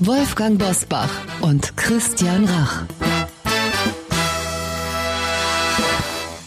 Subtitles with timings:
[0.00, 1.10] Wolfgang Bosbach
[1.40, 2.84] und Christian Rach.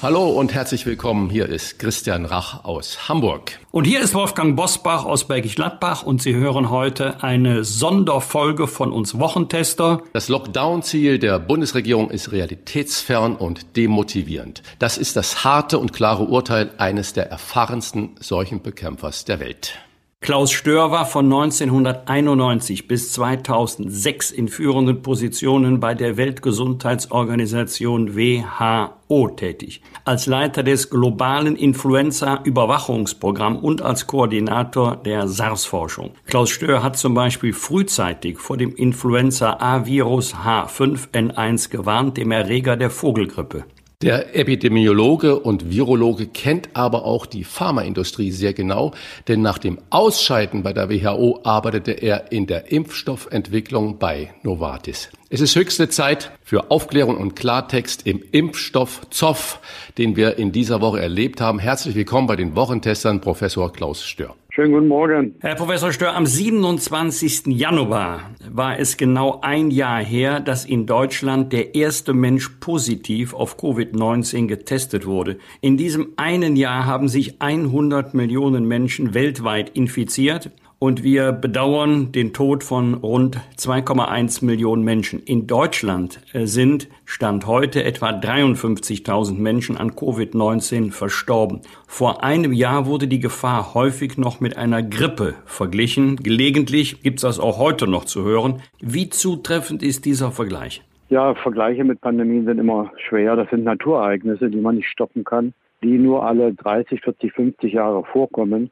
[0.01, 1.29] Hallo und herzlich willkommen.
[1.29, 3.59] Hier ist Christian Rach aus Hamburg.
[3.71, 8.93] Und hier ist Wolfgang Bosbach aus Bergisch Gladbach und Sie hören heute eine Sonderfolge von
[8.93, 10.01] uns Wochentester.
[10.13, 14.63] Das Lockdown-Ziel der Bundesregierung ist realitätsfern und demotivierend.
[14.79, 19.77] Das ist das harte und klare Urteil eines der erfahrensten Seuchenbekämpfers der Welt.
[20.23, 29.81] Klaus Stör war von 1991 bis 2006 in führenden Positionen bei der Weltgesundheitsorganisation WHO tätig.
[30.05, 36.11] Als Leiter des globalen Influenza-Überwachungsprogramms und als Koordinator der SARS-Forschung.
[36.27, 43.65] Klaus Stör hat zum Beispiel frühzeitig vor dem Influenza-A-Virus H5N1 gewarnt, dem Erreger der Vogelgrippe.
[44.01, 48.93] Der Epidemiologe und Virologe kennt aber auch die Pharmaindustrie sehr genau,
[49.27, 55.09] denn nach dem Ausscheiden bei der WHO arbeitete er in der Impfstoffentwicklung bei Novartis.
[55.29, 59.59] Es ist höchste Zeit für Aufklärung und Klartext im Impfstoff Zoff,
[59.99, 61.59] den wir in dieser Woche erlebt haben.
[61.59, 64.35] Herzlich willkommen bei den Wochentestern, Professor Klaus Stör.
[64.53, 65.35] Schönen guten Morgen.
[65.39, 67.47] Herr Professor Stör, am 27.
[67.57, 73.57] Januar war es genau ein Jahr her, dass in Deutschland der erste Mensch positiv auf
[73.57, 75.37] Covid-19 getestet wurde.
[75.61, 80.51] In diesem einen Jahr haben sich 100 Millionen Menschen weltweit infiziert
[80.83, 85.21] und wir bedauern den Tod von rund 2,1 Millionen Menschen.
[85.21, 91.61] In Deutschland äh, sind Stand heute etwa 53.000 Menschen an Covid-19 verstorben.
[91.85, 96.15] Vor einem Jahr wurde die Gefahr häufig noch mit einer Grippe verglichen.
[96.15, 98.63] Gelegentlich gibt es das auch heute noch zu hören.
[98.79, 100.81] Wie zutreffend ist dieser Vergleich?
[101.09, 103.35] Ja, Vergleiche mit Pandemien sind immer schwer.
[103.35, 105.53] Das sind Naturereignisse, die man nicht stoppen kann,
[105.83, 108.71] die nur alle 30, 40, 50 Jahre vorkommen.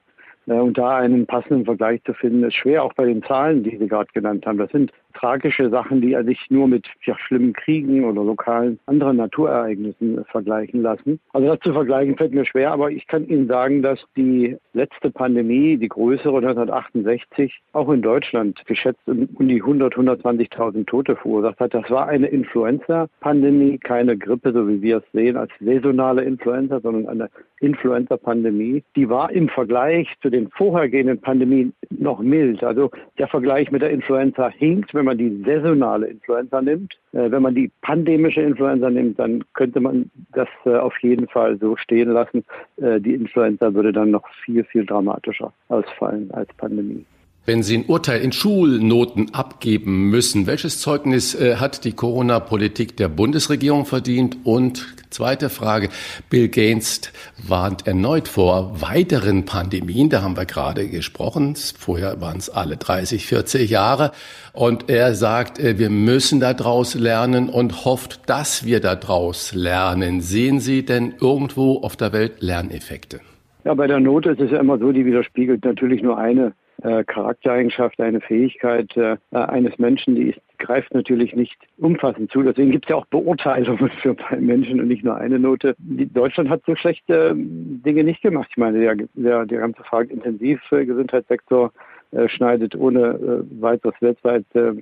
[0.50, 3.78] Äh, und da einen passenden Vergleich zu finden, ist schwer, auch bei den Zahlen, die
[3.78, 4.58] Sie gerade genannt haben.
[4.58, 10.24] Das sind tragische Sachen, die sich nur mit ja, schlimmen Kriegen oder lokalen anderen Naturereignissen
[10.26, 11.20] vergleichen lassen.
[11.34, 15.12] Also das zu vergleichen fällt mir schwer, aber ich kann Ihnen sagen, dass die letzte
[15.12, 21.74] Pandemie, die größere 1968, auch in Deutschland geschätzt um die 100, 120.000 Tote verursacht hat.
[21.74, 27.08] Das war eine Influenza-Pandemie, keine Grippe, so wie wir es sehen, als saisonale Influenza, sondern
[27.08, 28.84] eine Influenza-Pandemie.
[28.96, 32.64] Die war im Vergleich zu den vorhergehenden Pandemien noch mild.
[32.64, 36.94] Also der Vergleich mit der Influenza hinkt, wenn man die saisonale Influenza nimmt.
[37.14, 41.58] Äh, wenn man die pandemische Influenza nimmt, dann könnte man das äh, auf jeden Fall
[41.58, 42.46] so stehen lassen.
[42.78, 47.06] Äh, die Influenza würde dann noch viel, viel dramatischer ausfallen als Pandemie.
[47.46, 53.08] Wenn Sie ein Urteil in Schulnoten abgeben müssen, welches Zeugnis äh, hat die Corona-Politik der
[53.08, 54.38] Bundesregierung verdient?
[54.44, 55.90] Und zweite Frage,
[56.30, 57.12] Bill Gates
[57.48, 60.10] warnt erneut vor weiteren Pandemien.
[60.10, 61.56] Da haben wir gerade gesprochen.
[61.56, 64.12] Vorher waren es alle 30, 40 Jahre.
[64.54, 70.22] Und er sagt, äh, wir müssen daraus lernen und hofft, dass wir daraus lernen.
[70.22, 73.22] Sehen Sie denn irgendwo auf der Welt Lerneffekte?
[73.64, 77.04] Ja, bei der Note ist es ja immer so, die widerspiegelt natürlich nur eine äh,
[77.04, 82.44] Charaktereigenschaft, eine Fähigkeit äh, eines Menschen, die ist, greift natürlich nicht umfassend zu.
[82.44, 85.76] Deswegen gibt es ja auch Beurteilungen für Menschen und nicht nur eine Note.
[85.80, 88.48] Die, Deutschland hat so schlechte ähm, Dinge nicht gemacht.
[88.52, 91.89] Ich meine, der, der, der ganze Frage Intensivgesundheitssektor äh,
[92.28, 94.74] schneidet ohne äh, weiteres weltweit äh,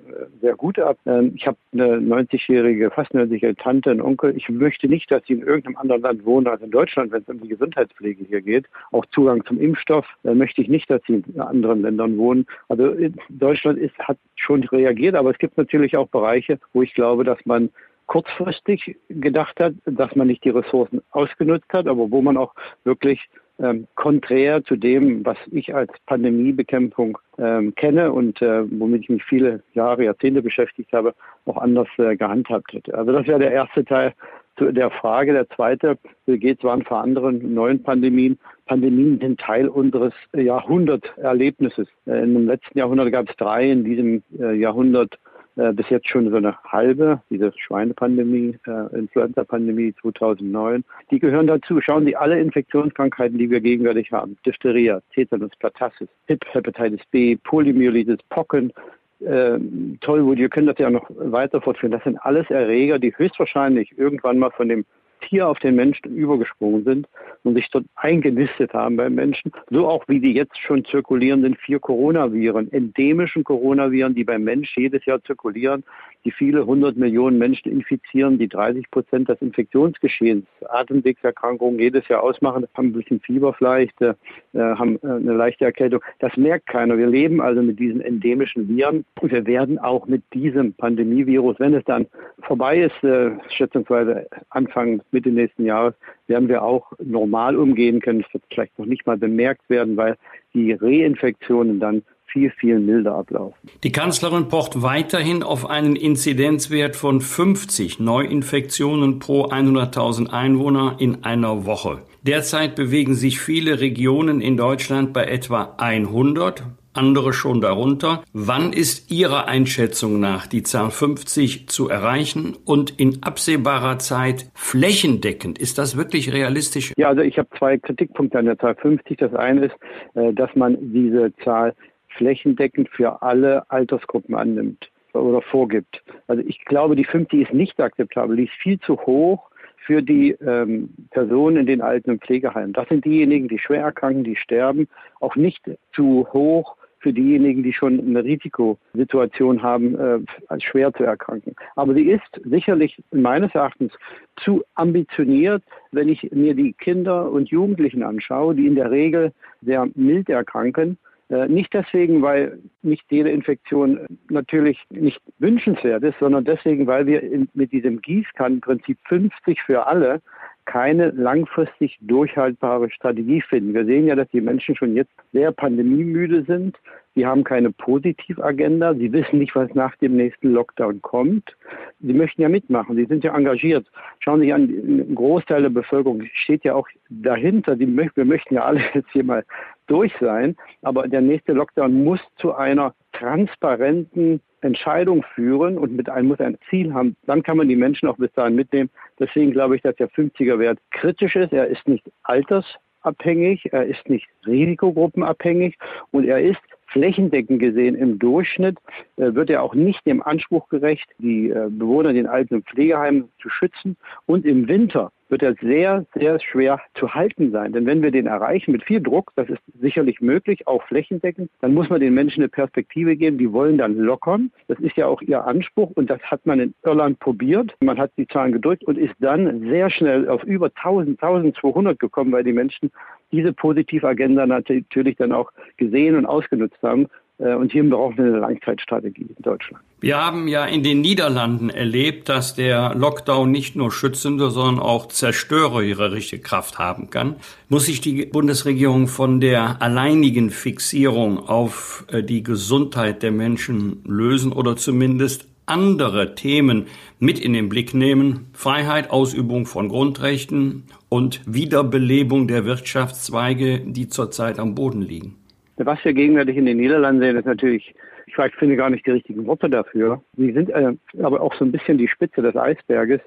[0.41, 0.97] sehr gut ab.
[1.05, 4.35] Ähm, ich habe eine 90-jährige, fast 90-jährige Tante, einen Onkel.
[4.37, 7.27] Ich möchte nicht, dass sie in irgendeinem anderen Land wohnen als in Deutschland, wenn es
[7.27, 8.65] um die Gesundheitspflege hier geht.
[8.91, 12.45] Auch Zugang zum Impfstoff möchte ich nicht, dass sie in anderen Ländern wohnen.
[12.69, 12.95] Also
[13.29, 17.45] Deutschland ist, hat schon reagiert, aber es gibt natürlich auch Bereiche, wo ich glaube, dass
[17.45, 17.69] man
[18.07, 22.53] kurzfristig gedacht hat, dass man nicht die Ressourcen ausgenutzt hat, aber wo man auch
[22.85, 29.09] wirklich ähm, konträr zu dem, was ich als Pandemiebekämpfung ähm, kenne und äh, womit ich
[29.09, 31.13] mich viele Jahre, Jahrzehnte beschäftigt habe,
[31.45, 32.95] auch anders äh, gehandhabt hätte.
[32.95, 34.13] Also das wäre der erste Teil
[34.57, 35.33] zu der Frage.
[35.33, 38.37] Der zweite, wie geht es waren vor anderen neuen Pandemien.
[38.65, 41.87] Pandemien sind Teil unseres Jahrhunderterlebnisses.
[42.05, 45.17] Äh, in dem letzten Jahrhundert gab es drei, in diesem äh, Jahrhundert
[45.57, 50.83] äh, bis jetzt schon so eine halbe, diese Schweinepandemie, äh, Influenza-Pandemie 2009.
[51.11, 51.81] Die gehören dazu.
[51.81, 54.37] Schauen Sie alle Infektionskrankheiten, die wir gegenwärtig haben.
[54.45, 58.71] Diphtheria, Tetanus, Pertussis, Hip, Hepatitis B, Poliomyelitis, Pocken,
[59.19, 59.57] äh,
[60.01, 61.91] Tollwut, wir können das ja noch weiter fortführen.
[61.91, 64.85] Das sind alles Erreger, die höchstwahrscheinlich irgendwann mal von dem
[65.27, 67.07] Tier auf den Menschen übergesprungen sind
[67.43, 69.51] und sich dort eingenistet haben beim Menschen.
[69.69, 75.05] So auch wie die jetzt schon zirkulierenden vier Coronaviren, endemischen Coronaviren, die beim Mensch jedes
[75.05, 75.83] Jahr zirkulieren,
[76.25, 82.67] die viele hundert Millionen Menschen infizieren, die 30 Prozent des Infektionsgeschehens, Atemwegserkrankungen jedes Jahr ausmachen,
[82.73, 84.13] haben ein bisschen Fieber vielleicht, äh,
[84.53, 86.01] haben äh, eine leichte Erkältung.
[86.19, 86.97] Das merkt keiner.
[86.97, 91.73] Wir leben also mit diesen endemischen Viren und wir werden auch mit diesem Pandemievirus, wenn
[91.73, 92.07] es dann
[92.41, 95.95] vorbei ist, äh, schätzungsweise Anfang, Mitte nächsten Jahres,
[96.27, 98.23] werden wir auch normal umgehen können.
[98.27, 100.15] Es wird vielleicht noch nicht mal bemerkt werden, weil
[100.53, 103.57] die Reinfektionen dann viel, viel milder ablaufen.
[103.83, 111.65] Die Kanzlerin pocht weiterhin auf einen Inzidenzwert von 50 Neuinfektionen pro 100.000 Einwohner in einer
[111.65, 112.03] Woche.
[112.21, 116.63] Derzeit bewegen sich viele Regionen in Deutschland bei etwa 100,
[116.97, 118.23] andere schon darunter.
[118.33, 125.59] Wann ist Ihrer Einschätzung nach die Zahl 50 zu erreichen und in absehbarer Zeit flächendeckend?
[125.59, 126.93] Ist das wirklich realistisch?
[126.97, 129.17] Ja, also ich habe zwei Kritikpunkte an der Zahl 50.
[129.17, 129.75] Das eine ist,
[130.15, 131.73] äh, dass man diese Zahl
[132.09, 136.03] flächendeckend für alle Altersgruppen annimmt oder vorgibt.
[136.27, 139.49] Also ich glaube, die 50 ist nicht akzeptabel, die ist viel zu hoch
[139.85, 142.73] für die ähm, Personen in den Alten- und Pflegeheimen.
[142.73, 144.87] Das sind diejenigen, die schwer erkranken, die sterben,
[145.19, 151.55] auch nicht zu hoch für diejenigen, die schon eine Risikosituation haben, äh, schwer zu erkranken.
[151.75, 153.93] Aber sie ist sicherlich meines Erachtens
[154.37, 159.87] zu ambitioniert, wenn ich mir die Kinder und Jugendlichen anschaue, die in der Regel sehr
[159.95, 160.97] mild erkranken
[161.29, 167.21] nicht deswegen, weil nicht jede Infektion natürlich nicht wünschenswert ist, sondern deswegen, weil wir
[167.53, 170.21] mit diesem Gießkannenprinzip 50 für alle
[170.67, 173.73] keine langfristig durchhaltbare Strategie finden.
[173.73, 176.77] Wir sehen ja, dass die Menschen schon jetzt sehr pandemiemüde sind.
[177.15, 178.93] Sie haben keine Positivagenda.
[178.93, 181.55] Sie wissen nicht, was nach dem nächsten Lockdown kommt.
[182.01, 182.97] Sie möchten ja mitmachen.
[182.97, 183.87] Sie sind ja engagiert.
[184.19, 187.79] Schauen Sie sich an, ein Großteil der Bevölkerung steht ja auch dahinter.
[187.79, 187.87] wir
[188.25, 189.45] möchten ja alle jetzt hier mal
[189.87, 190.55] durch sein.
[190.81, 196.57] Aber der nächste Lockdown muss zu einer transparenten Entscheidung führen und mit einem muss ein
[196.69, 197.15] Ziel haben.
[197.25, 198.89] Dann kann man die Menschen auch bis dahin mitnehmen.
[199.19, 201.53] Deswegen glaube ich, dass der 50er-Wert kritisch ist.
[201.53, 205.77] Er ist nicht altersabhängig, er ist nicht risikogruppenabhängig
[206.11, 208.77] und er ist flächendeckend gesehen im Durchschnitt
[209.17, 213.29] äh, wird er auch nicht dem Anspruch gerecht, die äh, Bewohner in den Alten- Pflegeheimen
[213.41, 213.97] zu schützen.
[214.25, 217.73] Und im Winter wird er sehr, sehr schwer zu halten sein.
[217.73, 221.73] Denn wenn wir den erreichen mit viel Druck, das ist sicherlich möglich, auch flächendeckend, dann
[221.73, 223.37] muss man den Menschen eine Perspektive geben.
[223.37, 224.51] Die wollen dann lockern.
[224.67, 227.75] Das ist ja auch ihr Anspruch und das hat man in Irland probiert.
[227.79, 232.31] Man hat die Zahlen gedrückt und ist dann sehr schnell auf über 1000, 1200 gekommen,
[232.31, 232.91] weil die Menschen
[233.31, 237.07] diese Positivagenda natürlich dann auch gesehen und ausgenutzt haben.
[237.39, 239.83] Äh, und hier brauchen wir eine Langzeitstrategie in Deutschland.
[239.99, 245.07] Wir haben ja in den Niederlanden erlebt, dass der Lockdown nicht nur schützende, sondern auch
[245.07, 247.35] zerstörerische Kraft haben kann.
[247.69, 254.51] Muss sich die Bundesregierung von der alleinigen Fixierung auf äh, die Gesundheit der Menschen lösen
[254.51, 256.87] oder zumindest andere Themen
[257.19, 258.47] mit in den Blick nehmen.
[258.53, 265.35] Freiheit, Ausübung von Grundrechten und Wiederbelebung der Wirtschaftszweige, die zurzeit am Boden liegen.
[265.77, 267.93] Was wir gegenwärtig in den Niederlanden sehen, ist natürlich,
[268.25, 270.21] ich finde gar nicht die richtigen Worte dafür.
[270.35, 273.21] Sie sind äh, aber auch so ein bisschen die Spitze des Eisberges.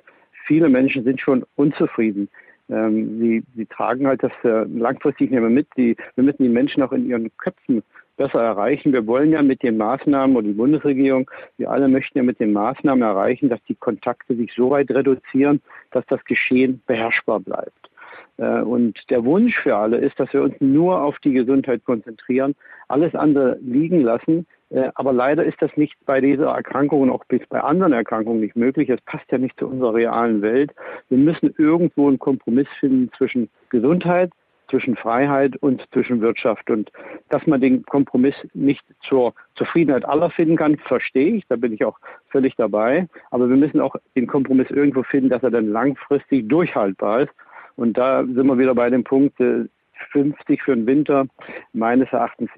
[0.47, 2.28] Viele Menschen sind schon unzufrieden.
[2.69, 5.69] Ähm, sie, sie tragen halt das äh, langfristig nicht mehr mit.
[5.76, 7.83] Die, wir müssen die Menschen auch in ihren Köpfen
[8.16, 8.92] besser erreichen.
[8.92, 12.52] Wir wollen ja mit den Maßnahmen und die Bundesregierung, wir alle möchten ja mit den
[12.52, 17.89] Maßnahmen erreichen, dass die Kontakte sich so weit reduzieren, dass das Geschehen beherrschbar bleibt.
[18.40, 22.54] Äh, und der Wunsch für alle ist, dass wir uns nur auf die Gesundheit konzentrieren,
[22.88, 24.47] alles andere liegen lassen.
[24.70, 28.56] Äh, aber leider ist das nicht bei dieser Erkrankung und auch bei anderen Erkrankungen nicht
[28.56, 28.88] möglich.
[28.88, 30.73] Es passt ja nicht zu unserer realen Welt.
[31.11, 34.32] Wir müssen irgendwo einen Kompromiss finden zwischen Gesundheit,
[34.70, 36.70] zwischen Freiheit und zwischen Wirtschaft.
[36.70, 36.90] Und
[37.28, 41.47] dass man den Kompromiss nicht zur Zufriedenheit aller finden kann, verstehe ich.
[41.49, 43.06] Da bin ich auch völlig dabei.
[43.32, 47.32] Aber wir müssen auch den Kompromiss irgendwo finden, dass er dann langfristig durchhaltbar ist
[47.80, 49.68] und da sind wir wieder bei dem Punkt, 50
[50.50, 51.26] äh, für den Winter
[51.72, 52.50] meines Erachtens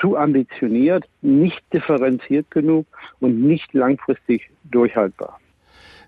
[0.00, 2.84] zu ambitioniert, nicht differenziert genug
[3.20, 5.38] und nicht langfristig durchhaltbar.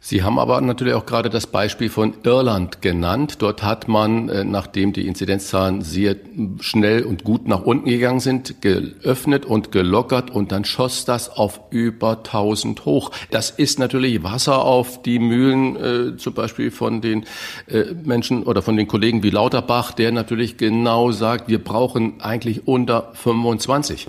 [0.08, 3.38] Sie haben aber natürlich auch gerade das Beispiel von Irland genannt.
[3.40, 6.14] Dort hat man, äh, nachdem die Inzidenzzahlen sehr
[6.60, 11.60] schnell und gut nach unten gegangen sind, geöffnet und gelockert und dann schoss das auf
[11.70, 13.10] über 1000 hoch.
[13.32, 17.24] Das ist natürlich Wasser auf die Mühlen, äh, zum Beispiel von den
[17.66, 22.68] äh, Menschen oder von den Kollegen wie Lauterbach, der natürlich genau sagt, wir brauchen eigentlich
[22.68, 24.06] unter 25.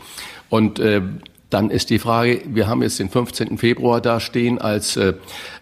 [0.49, 1.01] Und äh,
[1.49, 3.57] Dann ist die Frage, wir haben jetzt den 15.
[3.57, 5.13] Februar da stehen als äh,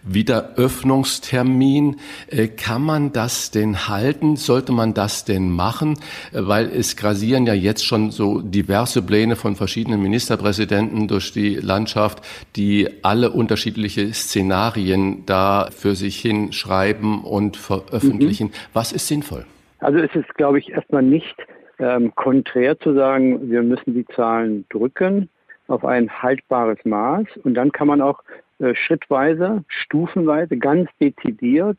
[0.01, 1.97] Wiederöffnungstermin.
[2.27, 4.35] Äh, kann man das denn halten?
[4.35, 5.99] Sollte man das denn machen?
[6.33, 11.55] Äh, weil es grasieren ja jetzt schon so diverse Pläne von verschiedenen Ministerpräsidenten durch die
[11.55, 12.23] Landschaft,
[12.55, 18.47] die alle unterschiedliche Szenarien da für sich hinschreiben und veröffentlichen.
[18.47, 18.53] Mhm.
[18.73, 19.45] Was ist sinnvoll?
[19.79, 21.35] Also es ist, glaube ich, erstmal nicht
[21.77, 25.29] ähm, konträr zu sagen, wir müssen die Zahlen drücken
[25.67, 28.21] auf ein haltbares Maß und dann kann man auch
[28.59, 31.77] äh, schrittweise, stufenweise, ganz dezidiert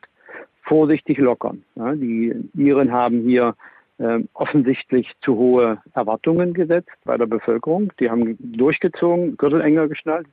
[0.63, 1.63] vorsichtig lockern.
[1.75, 3.55] Ja, die Iren haben hier
[3.99, 7.91] äh, offensichtlich zu hohe Erwartungen gesetzt bei der Bevölkerung.
[7.99, 10.27] Die haben durchgezogen, Gürtel enger geschnallt,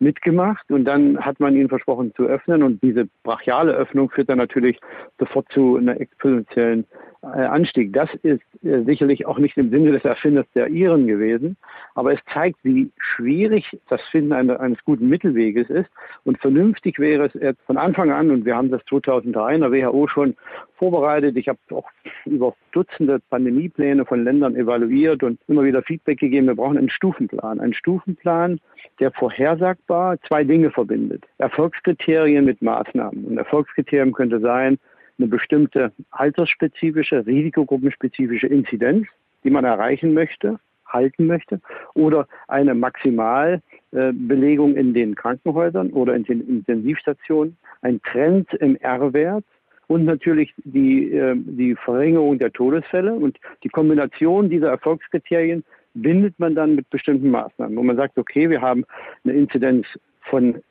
[0.00, 4.38] mitgemacht und dann hat man ihnen versprochen zu öffnen und diese brachiale Öffnung führt dann
[4.38, 4.78] natürlich
[5.18, 6.86] sofort zu einer exponentiellen
[7.22, 7.92] äh, Anstieg.
[7.92, 11.56] Das ist äh, sicherlich auch nicht im Sinne des Erfinders der Iren gewesen,
[11.94, 15.90] aber es zeigt, wie schwierig das Finden eines guten Mittelweges ist.
[16.24, 19.72] Und vernünftig wäre es jetzt von Anfang an, und wir haben das 2003 in der
[19.72, 20.34] WHO schon
[20.76, 21.36] vorbereitet.
[21.36, 21.88] Ich habe auch
[22.24, 26.46] über Dutzende Pandemiepläne von Ländern evaluiert und immer wieder Feedback gegeben.
[26.46, 27.60] Wir brauchen einen Stufenplan.
[27.60, 28.60] Einen Stufenplan,
[28.98, 31.24] der vorhersagbar zwei Dinge verbindet.
[31.38, 33.24] Erfolgskriterien mit Maßnahmen.
[33.24, 34.78] Und Erfolgskriterien könnte sein,
[35.18, 39.06] eine bestimmte altersspezifische, risikogruppenspezifische Inzidenz,
[39.44, 41.60] die man erreichen möchte, halten möchte,
[41.94, 49.44] oder eine Maximalbelegung in den Krankenhäusern oder in den Intensivstationen, ein Trend im R-Wert
[49.86, 56.54] und natürlich die, äh, die Verringerung der Todesfälle und die Kombination dieser Erfolgskriterien bindet man
[56.54, 58.84] dann mit bestimmten Maßnahmen, wo man sagt, okay, wir haben
[59.24, 59.86] eine Inzidenz
[60.22, 60.62] von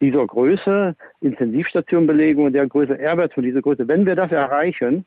[0.00, 5.04] dieser Größe, Intensivstationbelegung der Größe, R-Wert von dieser Größe, wenn wir das erreichen,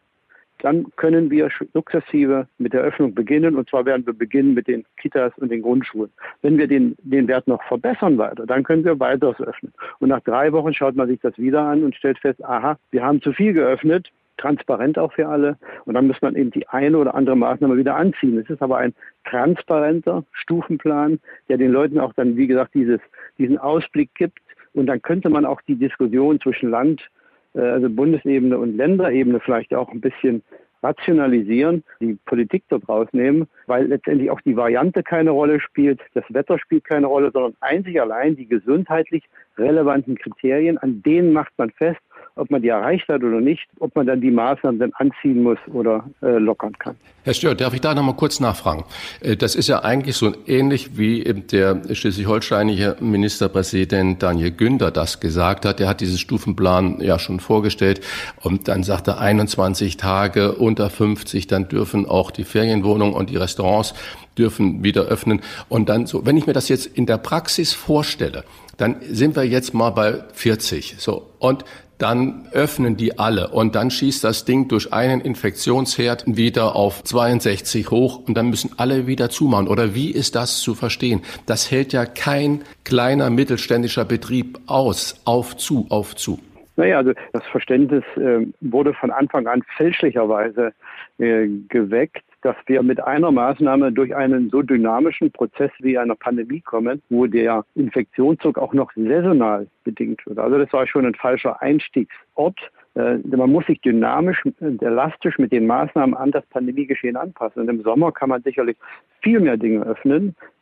[0.59, 3.55] dann können wir sukzessive mit der Öffnung beginnen.
[3.55, 6.11] Und zwar werden wir beginnen mit den Kitas und den Grundschulen.
[6.41, 9.73] Wenn wir den, den Wert noch verbessern weiter, dann können wir weiteres öffnen.
[9.99, 13.03] Und nach drei Wochen schaut man sich das wieder an und stellt fest, aha, wir
[13.03, 15.57] haben zu viel geöffnet, transparent auch für alle.
[15.85, 18.37] Und dann muss man eben die eine oder andere Maßnahme wieder anziehen.
[18.37, 18.93] Es ist aber ein
[19.25, 22.99] transparenter Stufenplan, der den Leuten auch dann, wie gesagt, dieses,
[23.37, 24.39] diesen Ausblick gibt,
[24.77, 27.09] und dann könnte man auch die Diskussion zwischen Land,
[27.55, 30.43] äh, also Bundesebene und Länderebene vielleicht auch ein bisschen
[30.83, 36.59] rationalisieren, die Politik dort rausnehmen, weil letztendlich auch die Variante keine Rolle spielt, das Wetter
[36.59, 39.23] spielt keine Rolle, sondern einzig allein die gesundheitlich
[39.57, 41.99] relevanten Kriterien, an denen macht man fest,
[42.37, 45.57] ob man die erreicht hat oder nicht, ob man dann die Maßnahmen dann anziehen muss
[45.73, 46.95] oder äh, lockern kann.
[47.23, 48.85] Herr Stör, darf ich da noch mal kurz nachfragen?
[49.21, 55.65] Äh, das ist ja eigentlich so ähnlich wie der schleswig-holsteinische Ministerpräsident Daniel Günther das gesagt
[55.65, 55.79] hat.
[55.79, 58.01] Er hat diesen Stufenplan ja schon vorgestellt
[58.41, 63.37] und dann sagt er 21 Tage unter 50, dann dürfen auch die Ferienwohnungen und die
[63.37, 63.93] Restaurants
[64.37, 65.41] dürfen wieder öffnen.
[65.69, 68.43] Und dann so, wenn ich mir das jetzt in der Praxis vorstelle,
[68.77, 70.95] dann sind wir jetzt mal bei 40.
[70.99, 71.29] So.
[71.39, 71.65] Und
[71.97, 77.89] dann öffnen die alle und dann schießt das Ding durch einen Infektionsherd wieder auf 62
[77.91, 79.67] hoch und dann müssen alle wieder zumachen.
[79.67, 81.21] Oder wie ist das zu verstehen?
[81.45, 85.21] Das hält ja kein kleiner mittelständischer Betrieb aus.
[85.25, 86.39] Auf zu, auf zu.
[86.75, 90.73] Naja, also das Verständnis äh, wurde von Anfang an fälschlicherweise
[91.17, 96.61] äh, geweckt dass wir mit einer Maßnahme durch einen so dynamischen Prozess wie einer Pandemie
[96.61, 100.39] kommen, wo der Infektionsdruck auch noch saisonal bedingt wird.
[100.39, 102.57] Also das war schon ein falscher Einstiegsort.
[102.95, 107.63] Äh, man muss sich dynamisch und elastisch mit den Maßnahmen an das Pandemiegeschehen anpassen.
[107.63, 108.77] Und im Sommer kann man sicherlich
[109.21, 110.56] viel mehr Dinge öffnen, äh,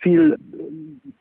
[0.00, 0.38] viel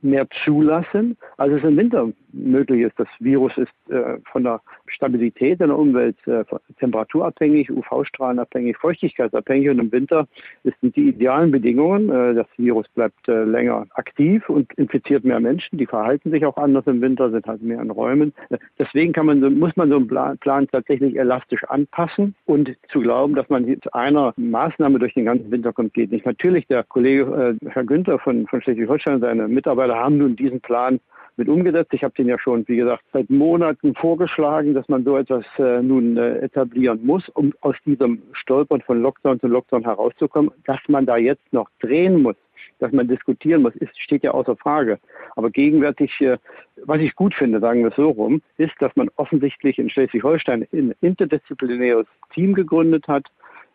[0.02, 2.98] mehr zulassen, als es im Winter möglich ist.
[2.98, 6.44] Das Virus ist äh, von der Stabilität in der Umwelt äh,
[6.80, 10.28] temperaturabhängig, UV-strahlenabhängig, feuchtigkeitsabhängig und im Winter
[10.64, 12.10] sind die idealen Bedingungen.
[12.10, 15.78] Äh, das Virus bleibt länger aktiv und infiziert mehr Menschen.
[15.78, 18.34] Die verhalten sich auch anders im Winter, sind halt mehr in Räumen.
[18.80, 23.50] Deswegen kann man muss man so einen Plan, tatsächlich elastisch anpassen und zu glauben, dass
[23.50, 26.26] man zu einer Maßnahme durch den ganzen Winter kommt, geht nicht.
[26.26, 31.00] Natürlich, der Kollege Herr Günther von, von Schleswig-Holstein, seine Mitarbeiter haben nun diesen Plan
[31.38, 31.94] mit umgesetzt.
[31.94, 35.82] Ich habe den ja schon, wie gesagt, seit Monaten vorgeschlagen, dass man so etwas äh,
[35.82, 40.52] nun äh, etablieren muss, um aus diesem Stolpern von Lockdown zu Lockdown herauszukommen.
[40.66, 42.36] Dass man da jetzt noch drehen muss,
[42.80, 45.00] dass man diskutieren muss, ist, steht ja außer Frage.
[45.36, 46.38] Aber gegenwärtig, äh,
[46.84, 50.68] was ich gut finde, sagen wir es so rum, ist, dass man offensichtlich in Schleswig-Holstein
[50.74, 53.26] ein interdisziplinäres Team gegründet hat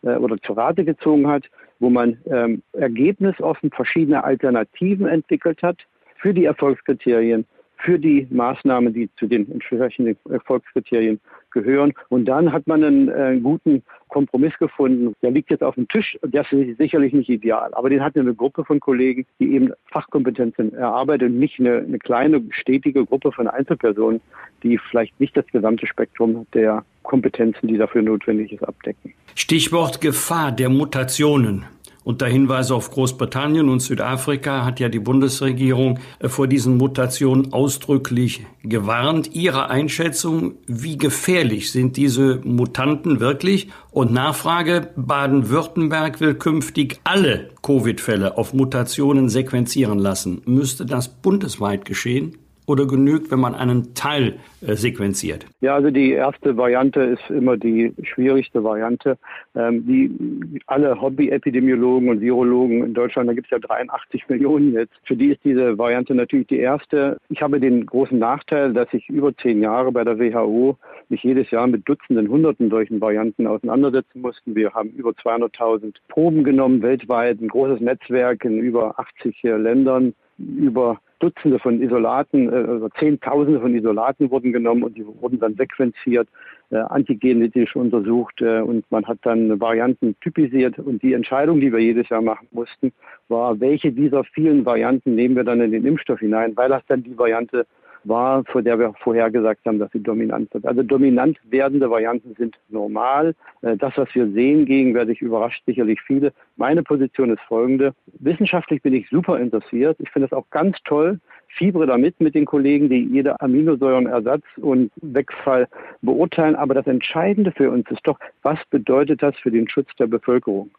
[0.03, 1.45] äh, oder zur Rate gezogen hat,
[1.79, 5.77] wo man ähm, ergebnisoffen verschiedene Alternativen entwickelt hat
[6.17, 7.45] für die Erfolgskriterien
[7.77, 11.19] für die Maßnahmen, die zu den entsprechenden Erfolgskriterien
[11.51, 11.93] gehören.
[12.09, 15.15] Und dann hat man einen, einen, guten Kompromiss gefunden.
[15.21, 16.17] Der liegt jetzt auf dem Tisch.
[16.23, 17.73] Der ist sicherlich nicht ideal.
[17.73, 21.99] Aber den hat eine Gruppe von Kollegen, die eben Fachkompetenzen erarbeitet und nicht eine, eine
[21.99, 24.21] kleine, stetige Gruppe von Einzelpersonen,
[24.63, 29.13] die vielleicht nicht das gesamte Spektrum der Kompetenzen, die dafür notwendig ist, abdecken.
[29.33, 31.65] Stichwort Gefahr der Mutationen.
[32.03, 38.45] Unter Hinweise auf Großbritannien und Südafrika hat ja die Bundesregierung äh, vor diesen Mutationen ausdrücklich
[38.63, 39.35] gewarnt.
[39.35, 43.69] Ihre Einschätzung, wie gefährlich sind diese Mutanten wirklich?
[43.91, 50.41] Und Nachfrage, Baden-Württemberg will künftig alle Covid-Fälle auf Mutationen sequenzieren lassen.
[50.45, 52.37] Müsste das bundesweit geschehen?
[52.67, 55.47] Oder genügt, wenn man einen Teil äh, sequenziert?
[55.61, 59.17] Ja, also die erste Variante ist immer die schwierigste Variante.
[59.55, 64.93] Ähm, die alle Hobby-Epidemiologen und Virologen in Deutschland, da gibt es ja 83 Millionen jetzt,
[65.05, 67.17] für die ist diese Variante natürlich die erste.
[67.29, 71.49] Ich habe den großen Nachteil, dass ich über zehn Jahre bei der WHO mich jedes
[71.51, 74.55] Jahr mit Dutzenden, Hunderten solchen Varianten auseinandersetzen mussten.
[74.55, 80.13] Wir haben über 200.000 Proben genommen weltweit, ein großes Netzwerk in über 80 äh, Ländern,
[80.37, 85.55] über Dutzende von Isolaten, äh, also Zehntausende von Isolaten wurden genommen und die wurden dann
[85.55, 86.27] sequenziert,
[86.69, 90.77] äh, antigenetisch untersucht äh, und man hat dann Varianten typisiert.
[90.79, 92.91] Und die Entscheidung, die wir jedes Jahr machen mussten,
[93.27, 97.03] war, welche dieser vielen Varianten nehmen wir dann in den Impfstoff hinein, weil das dann
[97.03, 97.65] die Variante
[98.03, 100.65] war, vor der wir vorher gesagt haben, dass sie dominant wird.
[100.65, 103.35] Also dominant werdende Varianten sind normal.
[103.61, 106.33] Äh, das, was wir sehen, gegenwärtig überrascht sicherlich viele.
[106.55, 107.93] Meine Position ist folgende.
[108.19, 109.97] Wissenschaftlich bin ich super interessiert.
[109.99, 114.91] Ich finde es auch ganz toll, fiebere damit mit den Kollegen, die jede Aminosäurenersatz und
[115.01, 115.67] Wegfall
[116.01, 116.55] beurteilen.
[116.55, 120.69] Aber das Entscheidende für uns ist doch, was bedeutet das für den Schutz der Bevölkerung?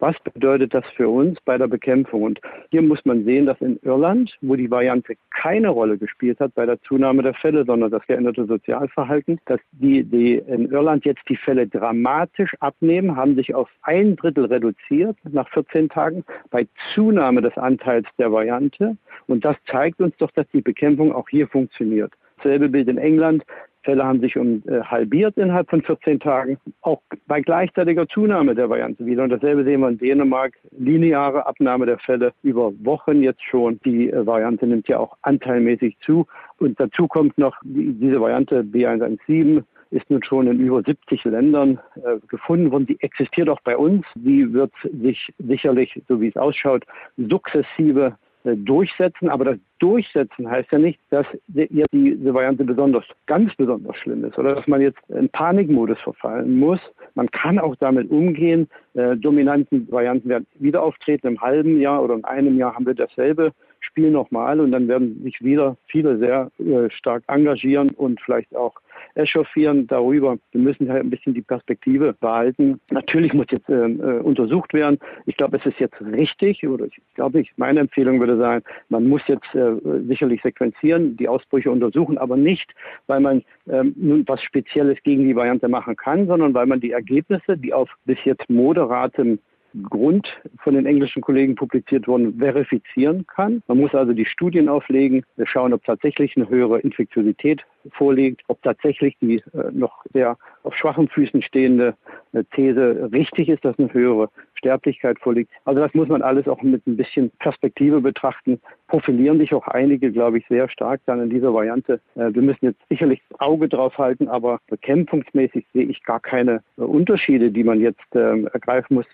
[0.00, 2.22] Was bedeutet das für uns bei der Bekämpfung?
[2.22, 2.40] Und
[2.70, 6.66] hier muss man sehen, dass in Irland, wo die Variante keine Rolle gespielt hat bei
[6.66, 11.36] der Zunahme der Fälle, sondern das geänderte Sozialverhalten, dass die, die in Irland jetzt die
[11.36, 17.56] Fälle dramatisch abnehmen, haben sich auf ein Drittel reduziert nach 14 Tagen bei Zunahme des
[17.56, 18.96] Anteils der Variante.
[19.26, 22.12] Und das zeigt uns doch, dass die Bekämpfung auch hier funktioniert.
[22.36, 23.44] Dasselbe Bild in England.
[23.88, 28.68] Fälle haben sich um äh, halbiert innerhalb von 14 Tagen, auch bei gleichzeitiger Zunahme der
[28.68, 29.22] Variante wieder.
[29.22, 33.80] Und dasselbe sehen wir in Dänemark, lineare Abnahme der Fälle über Wochen jetzt schon.
[33.86, 36.26] Die äh, Variante nimmt ja auch anteilmäßig zu.
[36.58, 41.80] Und dazu kommt noch die, diese Variante B117 ist nun schon in über 70 Ländern
[41.96, 42.84] äh, gefunden worden.
[42.84, 44.04] Die existiert auch bei uns.
[44.16, 46.84] Die wird sich sicherlich, so wie es ausschaut,
[47.16, 48.18] sukzessive
[48.56, 49.28] durchsetzen.
[49.28, 54.38] Aber das Durchsetzen heißt ja nicht, dass jetzt diese Variante besonders, ganz besonders schlimm ist
[54.38, 56.80] oder dass man jetzt in Panikmodus verfallen muss.
[57.14, 58.68] Man kann auch damit umgehen.
[58.94, 61.26] Äh, dominanten Varianten werden wieder auftreten.
[61.28, 63.52] Im halben Jahr oder in einem Jahr haben wir dasselbe
[63.88, 68.74] Spiel nochmal und dann werden sich wieder viele sehr äh, stark engagieren und vielleicht auch
[69.14, 70.38] echauffieren darüber.
[70.52, 72.80] Wir müssen halt ein bisschen die Perspektive behalten.
[72.90, 74.98] Natürlich muss jetzt äh, äh, untersucht werden.
[75.26, 79.08] Ich glaube, es ist jetzt richtig, oder ich glaube nicht, meine Empfehlung würde sein, man
[79.08, 82.72] muss jetzt äh, sicherlich sequenzieren, die Ausbrüche untersuchen, aber nicht,
[83.06, 86.92] weil man ähm, nun was Spezielles gegen die Variante machen kann, sondern weil man die
[86.92, 89.38] Ergebnisse, die auf bis jetzt moderatem
[89.82, 90.28] Grund
[90.62, 93.62] von den englischen Kollegen publiziert worden, verifizieren kann.
[93.68, 99.16] Man muss also die Studien auflegen, schauen, ob tatsächlich eine höhere Infektiosität vorliegt, ob tatsächlich
[99.20, 101.94] die äh, noch sehr auf schwachen Füßen stehende
[102.32, 105.50] äh, These richtig ist, dass eine höhere Sterblichkeit vorliegt.
[105.64, 108.60] Also das muss man alles auch mit ein bisschen Perspektive betrachten.
[108.88, 112.00] Profilieren sich auch einige, glaube ich, sehr stark dann in dieser Variante.
[112.14, 116.82] Äh, wir müssen jetzt sicherlich Auge drauf halten, aber bekämpfungsmäßig sehe ich gar keine äh,
[116.82, 119.06] Unterschiede, die man jetzt ähm, ergreifen muss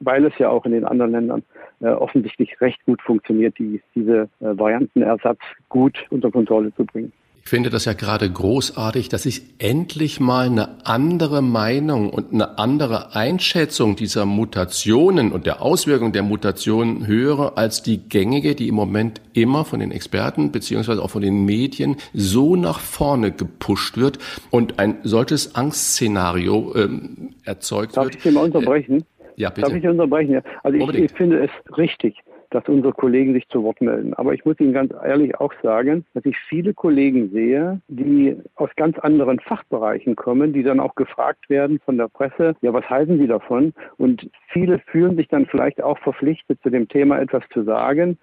[0.00, 1.42] weil es ja auch in den anderen Ländern
[1.80, 7.12] äh, offensichtlich recht gut funktioniert, die, diese äh, Variantenersatz gut unter Kontrolle zu bringen.
[7.46, 12.58] Ich finde das ja gerade großartig, dass ich endlich mal eine andere Meinung und eine
[12.58, 18.74] andere Einschätzung dieser Mutationen und der Auswirkung der Mutationen höre als die gängige, die im
[18.74, 24.18] Moment immer von den Experten beziehungsweise auch von den Medien so nach vorne gepusht wird
[24.50, 28.14] und ein solches Angstszenario ähm, erzeugt Darf wird.
[28.14, 29.04] Darf ich Sie mal unterbrechen?
[29.36, 29.62] Ja, bitte.
[29.62, 30.40] Darf ich unterbrechen?
[30.62, 32.18] Also ich, ich, finde es richtig,
[32.50, 34.14] dass unsere Kollegen sich zu Wort melden.
[34.14, 38.70] Aber ich muss Ihnen ganz ehrlich auch sagen, dass ich viele Kollegen sehe, die aus
[38.76, 43.18] ganz anderen Fachbereichen kommen, die dann auch gefragt werden von der Presse, ja, was halten
[43.18, 43.74] Sie davon?
[43.98, 48.18] Und viele fühlen sich dann vielleicht auch verpflichtet, zu dem Thema etwas zu sagen.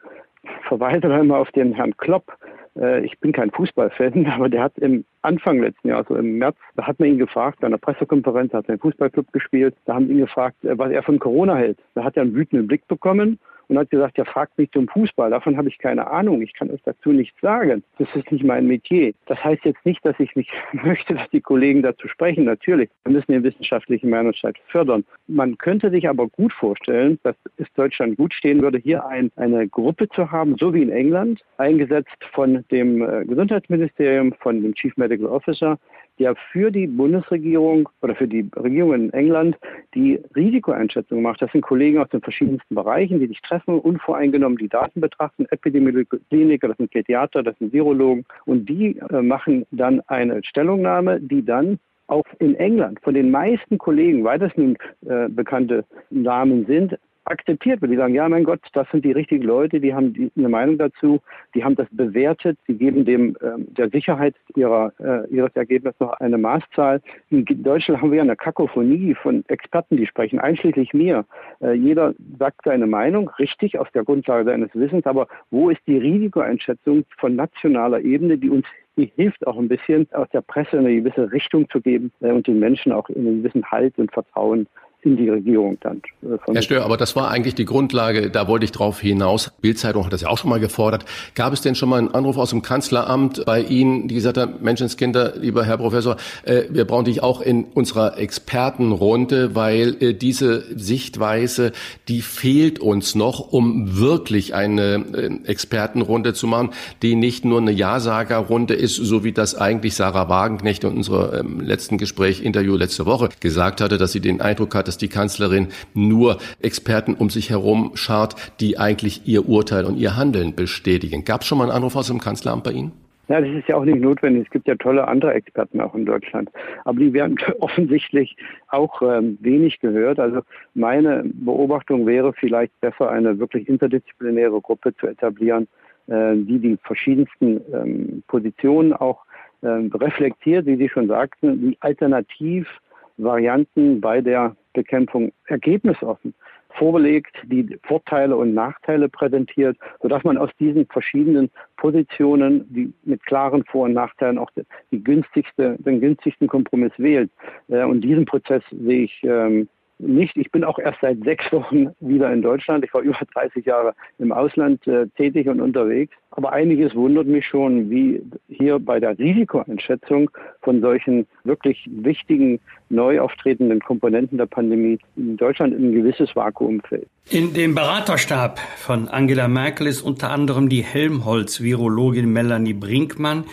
[0.68, 2.38] Verweise einmal auf den Herrn Klopp,
[2.78, 6.58] äh, ich bin kein Fußballfan, aber der hat im Anfang letzten Jahres, also im März,
[6.76, 10.10] da hat man ihn gefragt, bei einer Pressekonferenz hat er einen Fußballclub gespielt, da haben
[10.10, 11.80] ihn gefragt, äh, was er von Corona hält.
[11.96, 15.30] Da hat er einen wütenden Blick bekommen und hat gesagt, ja, fragt mich zum Fußball.
[15.30, 16.41] Davon habe ich keine Ahnung.
[16.41, 17.84] Ich kann euch dazu nichts sagen.
[17.97, 19.13] Das ist nicht mein Metier.
[19.26, 22.45] Das heißt jetzt nicht, dass ich nicht möchte, dass die Kollegen dazu sprechen.
[22.45, 25.04] Natürlich, wir müssen den wissenschaftlichen Meinungsstreit fördern.
[25.28, 29.67] Man könnte sich aber gut vorstellen, dass es Deutschland gut stehen würde, hier ein, eine
[29.67, 34.95] Gruppe zu haben, so wie in England, eingesetzt von dem äh, Gesundheitsministerium, von dem Chief
[34.97, 35.78] Medical Officer,
[36.19, 39.58] der für die Bundesregierung oder für die Regierung in England
[39.93, 41.41] die Risikoeinschätzung macht.
[41.41, 46.67] Das sind Kollegen aus den verschiedensten Bereichen, die sich treffen, unvoreingenommen die Daten betrachten, Epidemiologiker,
[46.67, 51.80] das sind Pädiater, das sind Virologen und die äh, machen dann eine Stellungnahme, die dann
[52.08, 57.82] auch in England von den meisten Kollegen, weil das nun äh, bekannte Namen sind, akzeptiert
[57.82, 57.92] wird.
[57.92, 60.78] Die sagen, ja, mein Gott, das sind die richtigen Leute, die haben die, eine Meinung
[60.78, 61.22] dazu,
[61.56, 66.14] die haben das bewertet, sie geben dem ähm, der Sicherheit ihrer, äh, ihres Ergebnisses noch
[66.20, 67.02] eine Maßzahl.
[67.30, 71.26] In Deutschland haben wir ja eine Kakophonie von Experten, die sprechen, einschließlich mir.
[71.62, 75.98] Äh, jeder sagt seine Meinung, richtig, auf der Grundlage seines Wissens, aber wo ist die
[75.98, 80.94] Risikoeinschätzung von nationaler Ebene, die uns die hilft auch ein bisschen, aus der Presse eine
[80.94, 84.68] gewisse Richtung zu geben äh, und den Menschen auch in einen gewissen Halt und Vertrauen
[85.04, 86.02] in die Regierung dann.
[86.22, 89.52] Äh, Herr Stör, aber das war eigentlich die Grundlage, da wollte ich drauf hinaus.
[89.62, 91.06] Bildzeitung hat das ja auch schon mal gefordert.
[91.36, 94.56] Gab es denn schon mal einen Anruf aus dem Kanzleramt bei Ihnen, die gesagt haben,
[94.62, 100.63] Menschenskinder, lieber Herr Professor, äh, wir brauchen dich auch in unserer Expertenrunde, weil äh, diese
[100.78, 101.74] Sichtweise,
[102.08, 106.70] die fehlt uns noch, um wirklich eine äh, Expertenrunde zu machen,
[107.02, 111.60] die nicht nur eine Ja-Sager-Runde ist, so wie das eigentlich Sarah Wagenknecht in unserem ähm,
[111.60, 115.70] letzten Gespräch, Interview letzte Woche gesagt hatte, dass sie den Eindruck hatte, dass die Kanzlerin
[115.96, 121.26] nur Experten um sich herum schart, die eigentlich ihr Urteil und ihr Handeln bestätigen.
[121.26, 122.92] Gab es schon mal einen Anruf aus dem Kanzleramt bei Ihnen?
[123.28, 124.44] Ja, das ist ja auch nicht notwendig.
[124.46, 126.52] Es gibt ja tolle andere Experten auch in Deutschland.
[126.86, 128.36] Aber die werden offensichtlich
[128.68, 130.20] auch ähm, wenig gehört.
[130.20, 130.42] Also
[130.76, 135.68] meine Beobachtung wäre vielleicht besser, eine wirklich interdisziplinäre Gruppe zu etablieren,
[136.06, 139.26] äh, die die verschiedensten ähm, Positionen auch
[139.62, 142.68] äh, reflektiert, wie Sie schon sagten, die alternativ
[143.17, 146.34] Varianten bei der Bekämpfung ergebnisoffen
[146.78, 153.63] vorlegt, die Vorteile und Nachteile präsentiert, sodass man aus diesen verschiedenen Positionen, die mit klaren
[153.65, 154.49] Vor- und Nachteilen auch
[154.91, 157.32] die günstigste, den günstigsten Kompromiss wählt.
[157.67, 159.67] Äh, und diesen Prozess sehe ich ähm,
[159.99, 160.36] nicht.
[160.36, 162.84] Ich bin auch erst seit sechs Wochen wieder in Deutschland.
[162.84, 166.15] Ich war über 30 Jahre im Ausland äh, tätig und unterwegs.
[166.32, 173.19] Aber einiges wundert mich schon, wie hier bei der Risikoeinschätzung von solchen wirklich wichtigen neu
[173.19, 177.08] auftretenden Komponenten der Pandemie in Deutschland ein gewisses Vakuum fällt.
[177.30, 183.46] In dem Beraterstab von Angela Merkel ist unter anderem die Helmholtz-Virologin Melanie Brinkmann.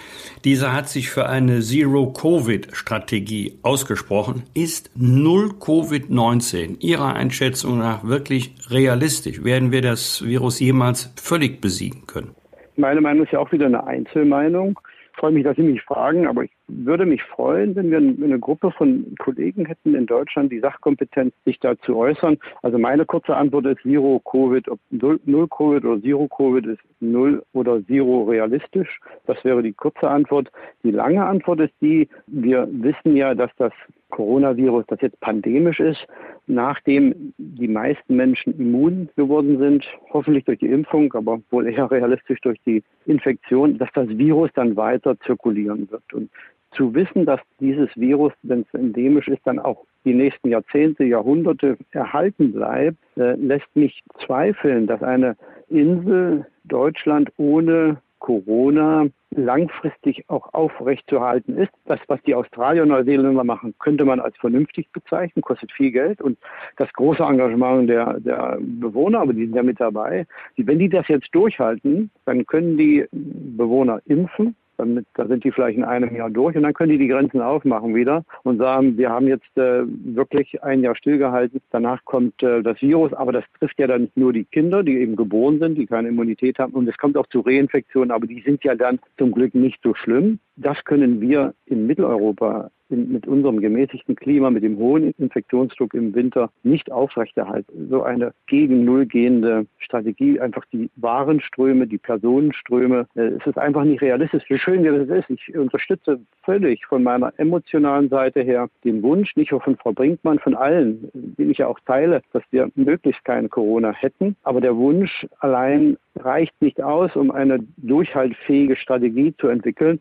[0.45, 4.43] Diese hat sich für eine Zero-Covid-Strategie ausgesprochen.
[4.55, 9.45] Ist null Covid-19 Ihrer Einschätzung nach wirklich realistisch?
[9.45, 12.35] Werden wir das Virus jemals völlig besiegen können?
[12.77, 14.79] Meine Meinung ist ja auch wieder eine Einzelmeinung.
[15.13, 18.39] Ich freue mich, dass Sie mich fragen, aber ich würde mich freuen, wenn wir eine
[18.39, 22.39] Gruppe von Kollegen hätten in Deutschland, die Sachkompetenz sich dazu äußern.
[22.63, 27.43] Also meine kurze Antwort ist Zero Covid, ob Null Covid oder Zero Covid ist Null
[27.53, 29.01] oder Zero realistisch.
[29.27, 30.51] Das wäre die kurze Antwort.
[30.83, 33.73] Die lange Antwort ist die, wir wissen ja, dass das
[34.11, 36.07] Coronavirus, das jetzt pandemisch ist,
[36.47, 42.41] nachdem die meisten Menschen immun geworden sind, hoffentlich durch die Impfung, aber wohl eher realistisch
[42.41, 46.13] durch die Infektion, dass das Virus dann weiter zirkulieren wird.
[46.13, 46.31] Und
[46.73, 51.77] zu wissen, dass dieses Virus, wenn es endemisch ist, dann auch die nächsten Jahrzehnte, Jahrhunderte
[51.91, 55.37] erhalten bleibt, äh, lässt mich zweifeln, dass eine
[55.69, 61.73] Insel Deutschland ohne Corona langfristig auch aufrechtzuerhalten ist.
[61.87, 66.21] Das, was die Australier und Neuseeländer machen, könnte man als vernünftig bezeichnen, kostet viel Geld
[66.21, 66.39] und
[66.77, 70.27] das große Engagement der, der Bewohner, aber die sind ja mit dabei.
[70.57, 75.77] Wenn die das jetzt durchhalten, dann können die Bewohner impfen, damit, da sind die vielleicht
[75.79, 79.11] in einem Jahr durch und dann können die die Grenzen aufmachen wieder und sagen, wir
[79.11, 81.61] haben jetzt äh, wirklich ein Jahr stillgehalten.
[81.71, 85.17] Danach kommt äh, das Virus, aber das trifft ja dann nur die Kinder, die eben
[85.17, 88.65] geboren sind, die keine Immunität haben und es kommt auch zu Reinfektionen, aber die sind
[88.65, 90.39] ja dann zum Glück nicht so schlimm.
[90.61, 96.15] Das können wir in Mitteleuropa in, mit unserem gemäßigten Klima, mit dem hohen Infektionsdruck im
[96.15, 97.89] Winter nicht aufrechterhalten.
[97.89, 103.85] So eine gegen Null gehende Strategie, einfach die Warenströme, die Personenströme, äh, es ist einfach
[103.85, 104.43] nicht realistisch.
[104.49, 109.53] Wie schön das ist, ich unterstütze völlig von meiner emotionalen Seite her den Wunsch, nicht
[109.53, 113.49] nur von Frau Brinkmann, von allen, den ich ja auch teile, dass wir möglichst keine
[113.49, 114.37] Corona hätten.
[114.43, 120.01] Aber der Wunsch allein reicht nicht aus, um eine durchhaltfähige Strategie zu entwickeln.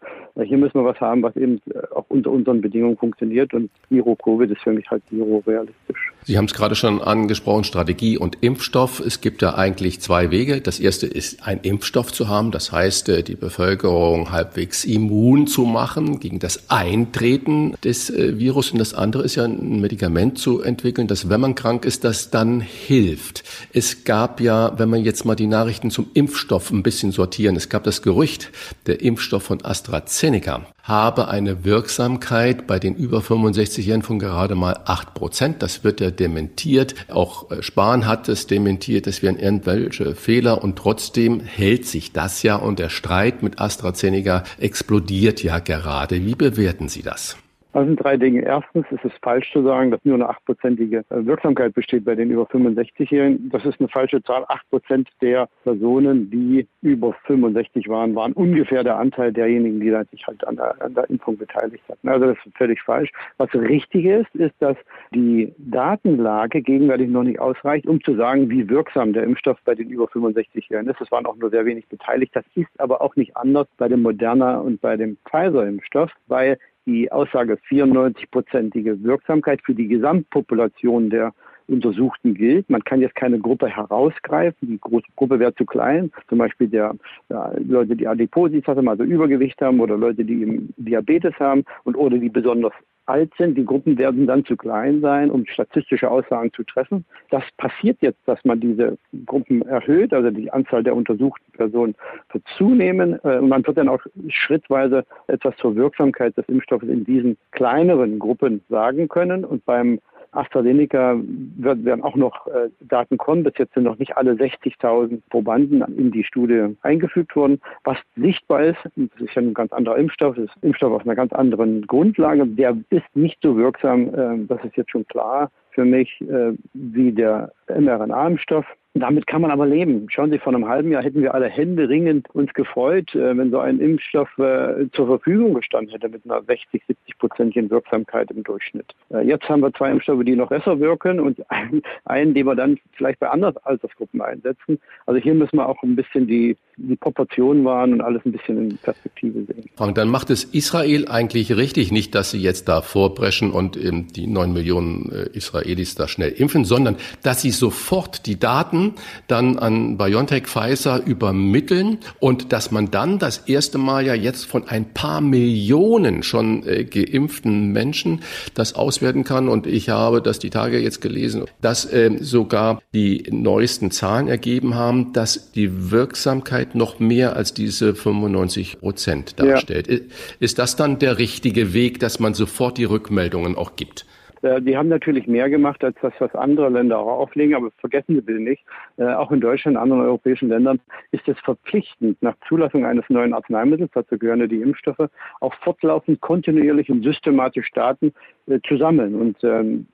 [0.49, 4.49] Hier müssen wir was haben, was eben äh, auch unter unseren Bedingungen funktioniert und Zero-Covid
[4.49, 6.11] ist für mich halt zero realistisch.
[6.23, 8.99] Sie haben es gerade schon angesprochen, Strategie und Impfstoff.
[8.99, 10.59] Es gibt ja eigentlich zwei Wege.
[10.59, 15.65] Das erste ist, einen Impfstoff zu haben, das heißt, äh, die Bevölkerung halbwegs immun zu
[15.65, 18.71] machen gegen das Eintreten des äh, Virus.
[18.71, 22.31] Und das andere ist ja ein Medikament zu entwickeln, das, wenn man krank ist, das
[22.31, 23.43] dann hilft.
[23.71, 27.69] Es gab ja, wenn man jetzt mal die Nachrichten zum Impfstoff ein bisschen sortieren, es
[27.69, 28.51] gab das Gerücht,
[28.87, 30.38] der Impfstoff von AstraZeneca
[30.83, 35.61] habe eine Wirksamkeit bei den über 65-Jährigen von gerade mal 8 Prozent.
[35.61, 36.95] Das wird ja dementiert.
[37.09, 42.43] Auch äh, Spahn hat es dementiert, es wären irgendwelche Fehler und trotzdem hält sich das
[42.43, 46.25] ja und der Streit mit AstraZeneca explodiert ja gerade.
[46.25, 47.37] Wie bewerten Sie das?
[47.71, 48.41] Das sind drei Dinge.
[48.41, 52.31] Erstens ist es falsch zu sagen, dass nur eine achtprozentige äh, Wirksamkeit besteht bei den
[52.31, 53.49] über 65-Jährigen.
[53.51, 54.43] Das ist eine falsche Zahl.
[54.47, 60.25] Acht Prozent der Personen, die über 65 waren, waren ungefähr der Anteil derjenigen, die sich
[60.25, 62.09] halt an der, an der Impfung beteiligt hatten.
[62.09, 63.11] Also das ist völlig falsch.
[63.37, 64.77] Was richtig ist, ist, dass
[65.13, 69.89] die Datenlage gegenwärtig noch nicht ausreicht, um zu sagen, wie wirksam der Impfstoff bei den
[69.91, 71.01] über 65-Jährigen ist.
[71.01, 72.35] Es waren auch nur sehr wenig beteiligt.
[72.35, 76.57] Das ist aber auch nicht anders bei dem Moderna und bei dem Pfizer-Impfstoff, weil
[76.89, 81.33] die Aussage 94-prozentige Wirksamkeit für die Gesamtpopulation der
[81.67, 82.67] Untersuchten gilt.
[82.67, 84.67] Man kann jetzt keine Gruppe herausgreifen.
[84.67, 86.11] Die Gruppe wäre zu klein.
[86.27, 86.95] Zum Beispiel der,
[87.29, 92.17] ja, Leute, die Adipositas haben, also Übergewicht haben oder Leute, die Diabetes haben und oder
[92.17, 92.73] die besonders
[93.09, 93.57] alt sind.
[93.57, 97.05] Die Gruppen werden dann zu klein sein, um statistische Aussagen zu treffen.
[97.29, 101.95] Das passiert jetzt, dass man diese Gruppen erhöht, also die Anzahl der untersuchten Personen
[102.31, 103.19] wird zunehmen.
[103.23, 108.19] Äh, und man wird dann auch schrittweise etwas zur Wirksamkeit des Impfstoffes in diesen kleineren
[108.19, 109.43] Gruppen sagen können.
[109.43, 109.99] Und beim
[110.31, 111.19] AstraZeneca
[111.57, 113.43] wird, werden auch noch äh, Daten kommen.
[113.43, 117.61] Bis jetzt sind noch nicht alle 60.000 Probanden in die Studie eingefügt worden.
[117.83, 121.01] Was sichtbar ist, das ist ja ein ganz anderer Impfstoff, das ist ein Impfstoff auf
[121.03, 122.45] einer ganz anderen Grundlage.
[122.45, 127.11] Der ist nicht so wirksam, äh, das ist jetzt schon klar für mich, äh, wie
[127.11, 128.65] der mRNA-Impfstoff.
[128.95, 130.07] Damit kann man aber leben.
[130.09, 133.51] Schauen Sie, vor einem halben Jahr hätten wir alle Hände ringend uns gefreut, äh, wenn
[133.51, 138.43] so ein Impfstoff äh, zur Verfügung gestanden hätte mit einer 60, 70 prozentigen Wirksamkeit im
[138.43, 138.95] Durchschnitt.
[139.11, 141.37] Äh, jetzt haben wir zwei Impfstoffe, die noch besser wirken und
[142.05, 144.79] einen, den wir dann vielleicht bei anderen Altersgruppen einsetzen.
[145.05, 148.57] Also hier müssen wir auch ein bisschen die, die Proportionen wahren und alles ein bisschen
[148.57, 149.69] in Perspektive sehen.
[149.75, 154.27] Frank, dann macht es Israel eigentlich richtig, nicht, dass sie jetzt da vorbrechen und die
[154.27, 158.93] neun Millionen Israelis da schnell impfen, sondern dass sie sofort die Daten Daten
[159.27, 164.67] dann an BioNTech Pfizer übermitteln und dass man dann das erste Mal ja jetzt von
[164.67, 168.21] ein paar Millionen schon äh, geimpften Menschen
[168.53, 169.49] das auswerten kann.
[169.49, 174.75] Und ich habe das die Tage jetzt gelesen, dass äh, sogar die neuesten Zahlen ergeben
[174.75, 179.87] haben, dass die Wirksamkeit noch mehr als diese 95 Prozent darstellt.
[179.87, 179.97] Ja.
[180.39, 184.05] Ist das dann der richtige Weg, dass man sofort die Rückmeldungen auch gibt?
[184.41, 188.15] Äh, die haben natürlich mehr gemacht als das, was andere Länder auch auflegen, aber vergessen
[188.15, 188.63] Sie bitte nicht,
[188.97, 190.79] äh, auch in Deutschland und anderen europäischen Ländern
[191.11, 196.21] ist es verpflichtend, nach Zulassung eines neuen Arzneimittels, dazu gehören ja die Impfstoffe, auch fortlaufend,
[196.21, 198.13] kontinuierlich und systematisch Daten
[198.47, 199.15] äh, zu sammeln.
[199.15, 199.87] Und ähm,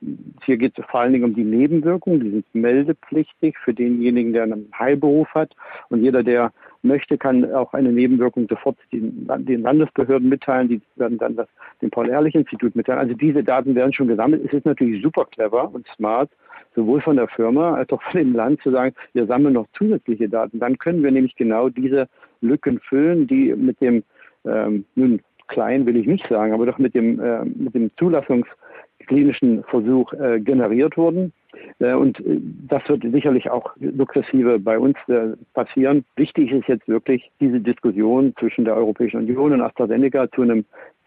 [0.44, 4.44] hier geht es vor allen Dingen um die Nebenwirkungen, die sind meldepflichtig für denjenigen, der
[4.44, 5.54] einen Heilberuf hat.
[5.88, 6.52] Und jeder, der
[6.86, 10.68] möchte, kann auch eine Nebenwirkung sofort den, den Landesbehörden mitteilen.
[10.68, 11.48] Die werden dann das
[11.82, 13.00] dem Paul-Ehrlich-Institut mitteilen.
[13.00, 14.44] Also diese Daten werden schon gesammelt.
[14.44, 16.30] Es ist natürlich super clever und smart,
[16.74, 20.28] sowohl von der Firma als auch von dem Land zu sagen, wir sammeln noch zusätzliche
[20.28, 20.58] Daten.
[20.58, 22.08] Dann können wir nämlich genau diese
[22.40, 24.02] Lücken füllen, die mit dem,
[24.44, 29.64] ähm, nun klein will ich nicht sagen, aber doch mit dem, äh, mit dem Zulassungsklinischen
[29.64, 31.32] Versuch äh, generiert wurden.
[31.78, 36.04] Äh, und äh, das wird sicherlich auch sukzessive bei uns äh, passieren.
[36.16, 40.64] Wichtig ist jetzt wirklich diese Diskussion zwischen der Europäischen Union und AstraZeneca zu einem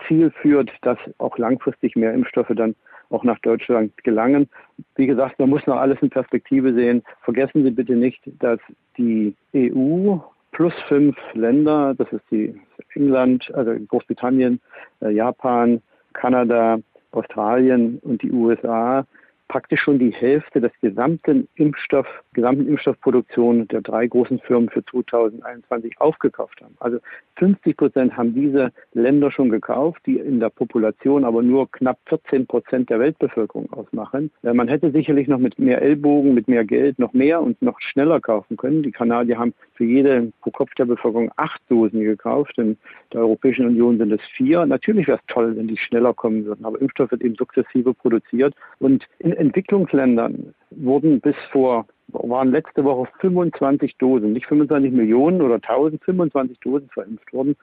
[0.08, 2.76] Ziel führt, dass auch langfristig mehr Impfstoffe dann
[3.10, 4.48] auch nach Deutschland gelangen.
[4.96, 7.04] Wie gesagt, man muss noch alles in Perspektive sehen.
[7.24, 8.60] Vergessen Sie bitte nicht, dass
[8.98, 10.18] die EU
[10.52, 12.54] plus fünf Länder, das ist die
[12.94, 14.60] England, also Großbritannien,
[15.02, 15.82] Japan,
[16.14, 16.80] Kanada,
[17.12, 19.06] Australien und die USA,
[19.50, 26.00] praktisch schon die Hälfte des gesamten Impfstoff, gesamten Impfstoffproduktion der drei großen Firmen für 2021
[26.00, 26.76] aufgekauft haben.
[26.80, 27.00] Also
[27.38, 32.48] 50 Prozent haben diese Länder schon gekauft, die in der Population aber nur knapp 14
[32.48, 34.32] Prozent der Weltbevölkerung ausmachen.
[34.44, 37.82] Äh, man hätte sicherlich noch mit mehr Ellbogen, mit mehr Geld noch mehr und noch
[37.82, 38.84] schneller kaufen können.
[38.84, 42.58] Die Kanadier haben für jede pro Kopf der Bevölkerung acht Dosen gekauft.
[42.58, 42.78] In
[43.14, 44.66] der Europäischen Union sind es vier.
[44.68, 48.54] Natürlich wäre es toll, wenn die schneller kommen würden, aber Impfstoff wird eben sukzessive produziert
[48.78, 55.56] und in Entwicklungsländern wurden bis vor, waren letzte Woche 25 Dosen, nicht 25 Millionen oder
[55.56, 57.56] 1000, 25 Dosen verimpft worden.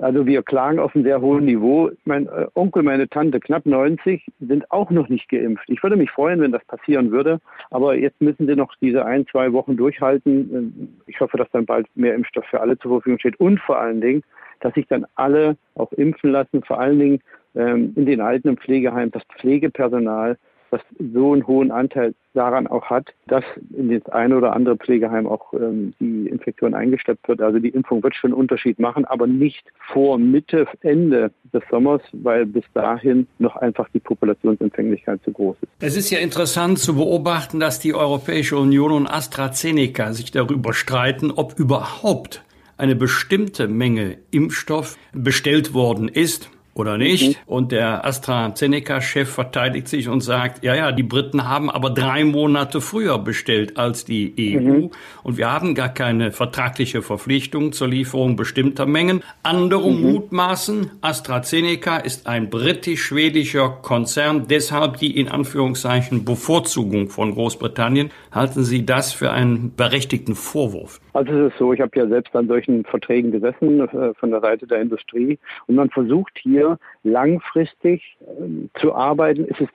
[0.00, 1.90] Also wir klagen auf einem sehr hohen Niveau.
[2.04, 5.68] Mein äh, Onkel, meine Tante, knapp 90, sind auch noch nicht geimpft.
[5.68, 7.40] Ich würde mich freuen, wenn das passieren würde.
[7.70, 11.02] Aber jetzt müssen sie noch diese ein, zwei Wochen durchhalten.
[11.06, 13.40] Ich hoffe, dass dann bald mehr Impfstoff für alle zur Verfügung steht.
[13.40, 14.22] Und vor allen Dingen,
[14.60, 16.62] dass sich dann alle auch impfen lassen.
[16.62, 17.20] Vor allen Dingen
[17.56, 20.38] ähm, in den Alten- und Pflegeheimen, das Pflegepersonal
[20.70, 23.44] was so einen hohen Anteil daran auch hat, dass
[23.76, 27.40] in das eine oder andere Pflegeheim auch ähm, die Infektion eingeschleppt wird.
[27.40, 32.02] Also die Impfung wird schon einen Unterschied machen, aber nicht vor Mitte, Ende des Sommers,
[32.12, 35.72] weil bis dahin noch einfach die Populationsempfänglichkeit zu groß ist.
[35.80, 41.30] Es ist ja interessant zu beobachten, dass die Europäische Union und AstraZeneca sich darüber streiten,
[41.30, 42.44] ob überhaupt
[42.76, 47.28] eine bestimmte Menge Impfstoff bestellt worden ist oder nicht.
[47.28, 47.34] Mhm.
[47.46, 52.80] Und der AstraZeneca-Chef verteidigt sich und sagt, ja, ja, die Briten haben aber drei Monate
[52.80, 54.90] früher bestellt als die EU mhm.
[55.22, 59.22] und wir haben gar keine vertragliche Verpflichtung zur Lieferung bestimmter Mengen.
[59.42, 60.12] Andere mhm.
[60.12, 68.10] mutmaßen, AstraZeneca ist ein britisch-schwedischer Konzern, deshalb die in Anführungszeichen Bevorzugung von Großbritannien.
[68.30, 71.00] Halten Sie das für einen berechtigten Vorwurf?
[71.18, 74.40] Also es ist so, ich habe ja selbst an solchen Verträgen gesessen äh, von der
[74.40, 79.44] Seite der Industrie und man versucht hier langfristig äh, zu arbeiten.
[79.50, 79.72] Es ist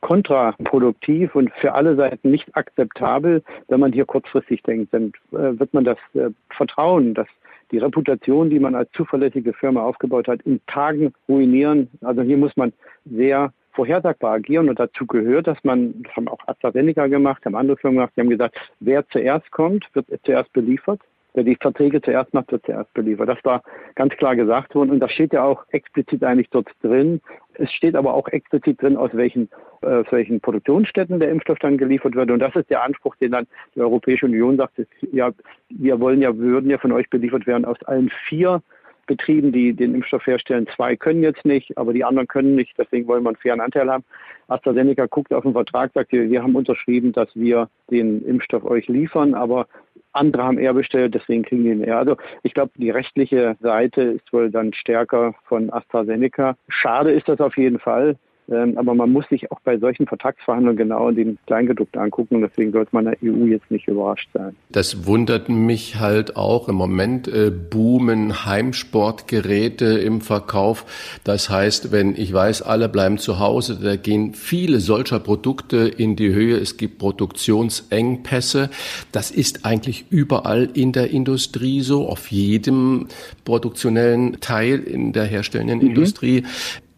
[0.00, 4.92] kontraproduktiv und für alle Seiten nicht akzeptabel, wenn man hier kurzfristig denkt.
[4.92, 7.28] Dann äh, wird man das äh, Vertrauen, das
[7.70, 11.90] die Reputation, die man als zuverlässige Firma aufgebaut hat, in Tagen ruinieren.
[12.00, 12.72] Also hier muss man
[13.04, 17.76] sehr vorhersagbar agieren und dazu gehört, dass man, das haben auch AstraZeneca gemacht, haben andere
[17.76, 21.00] Firmen gemacht, die haben gesagt, wer zuerst kommt, wird zuerst beliefert.
[21.34, 23.26] Wer die Verträge zuerst macht, wird zuerst beliefert.
[23.26, 23.62] Das war
[23.94, 27.22] ganz klar gesagt worden und das steht ja auch explizit eigentlich dort drin.
[27.54, 29.48] Es steht aber auch explizit drin, aus welchen,
[29.80, 32.30] äh, aus welchen Produktionsstätten der Impfstoff dann geliefert wird.
[32.30, 34.74] Und das ist der Anspruch, den dann die Europäische Union sagt,
[35.10, 35.30] ja,
[35.70, 38.60] wir wollen ja, würden ja von euch beliefert werden aus allen vier
[39.06, 40.66] Betrieben, die den Impfstoff herstellen.
[40.74, 42.74] Zwei können jetzt nicht, aber die anderen können nicht.
[42.78, 44.04] Deswegen wollen wir einen fairen Anteil haben.
[44.48, 49.34] AstraZeneca guckt auf den Vertrag, sagt, wir, haben unterschrieben, dass wir den Impfstoff euch liefern,
[49.34, 49.66] aber
[50.12, 51.98] andere haben eher bestellt, deswegen kriegen die ihn eher.
[51.98, 56.56] Also ich glaube, die rechtliche Seite ist wohl dann stärker von AstraZeneca.
[56.68, 58.16] Schade ist das auf jeden Fall.
[58.50, 62.36] Ähm, aber man muss sich auch bei solchen Vertragsverhandlungen genau den Kleingedruckten angucken.
[62.36, 64.56] Und deswegen sollte man der EU jetzt nicht überrascht sein.
[64.70, 66.68] Das wundert mich halt auch.
[66.68, 71.20] Im Moment äh, boomen Heimsportgeräte im Verkauf.
[71.24, 76.16] Das heißt, wenn ich weiß, alle bleiben zu Hause, da gehen viele solcher Produkte in
[76.16, 76.56] die Höhe.
[76.56, 78.70] Es gibt Produktionsengpässe.
[79.12, 83.06] Das ist eigentlich überall in der Industrie so, auf jedem
[83.44, 85.86] produktionellen Teil in der herstellenden mhm.
[85.86, 86.42] Industrie.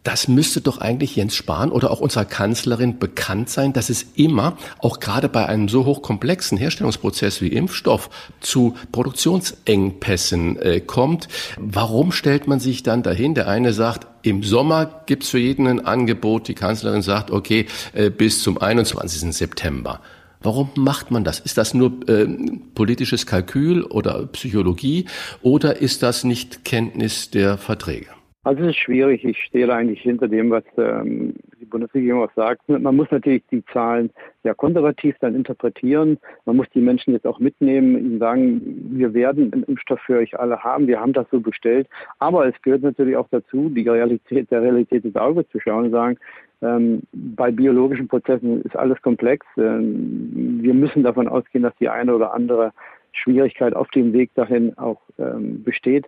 [0.05, 4.55] Das müsste doch eigentlich Jens Spahn oder auch unserer Kanzlerin bekannt sein, dass es immer,
[4.77, 11.27] auch gerade bei einem so hochkomplexen Herstellungsprozess wie Impfstoff, zu Produktionsengpässen äh, kommt.
[11.57, 13.33] Warum stellt man sich dann dahin?
[13.33, 16.47] Der eine sagt, im Sommer gibt's für jeden ein Angebot.
[16.49, 19.35] Die Kanzlerin sagt, okay, äh, bis zum 21.
[19.35, 20.01] September.
[20.39, 21.39] Warum macht man das?
[21.39, 22.27] Ist das nur äh,
[22.75, 25.05] politisches Kalkül oder Psychologie
[25.41, 28.14] oder ist das nicht Kenntnis der Verträge?
[28.45, 29.25] Also es ist schwierig.
[29.25, 32.69] Ich stehe da eigentlich hinter dem, was ähm, die Bundesregierung auch sagt.
[32.69, 34.11] Man muss natürlich die Zahlen
[34.43, 36.19] sehr konservativ dann interpretieren.
[36.45, 40.39] Man muss die Menschen jetzt auch mitnehmen, ihnen sagen, wir werden einen Impfstoff für euch
[40.39, 40.85] alle haben.
[40.85, 41.87] Wir haben das so bestellt.
[42.19, 45.91] Aber es gehört natürlich auch dazu, die Realität der Realität ins Auge zu schauen und
[45.91, 46.17] sagen,
[46.61, 49.43] ähm, bei biologischen Prozessen ist alles komplex.
[49.57, 52.73] Ähm, wir müssen davon ausgehen, dass die eine oder andere
[53.15, 56.05] Schwierigkeit auf dem Weg dahin auch ähm, besteht.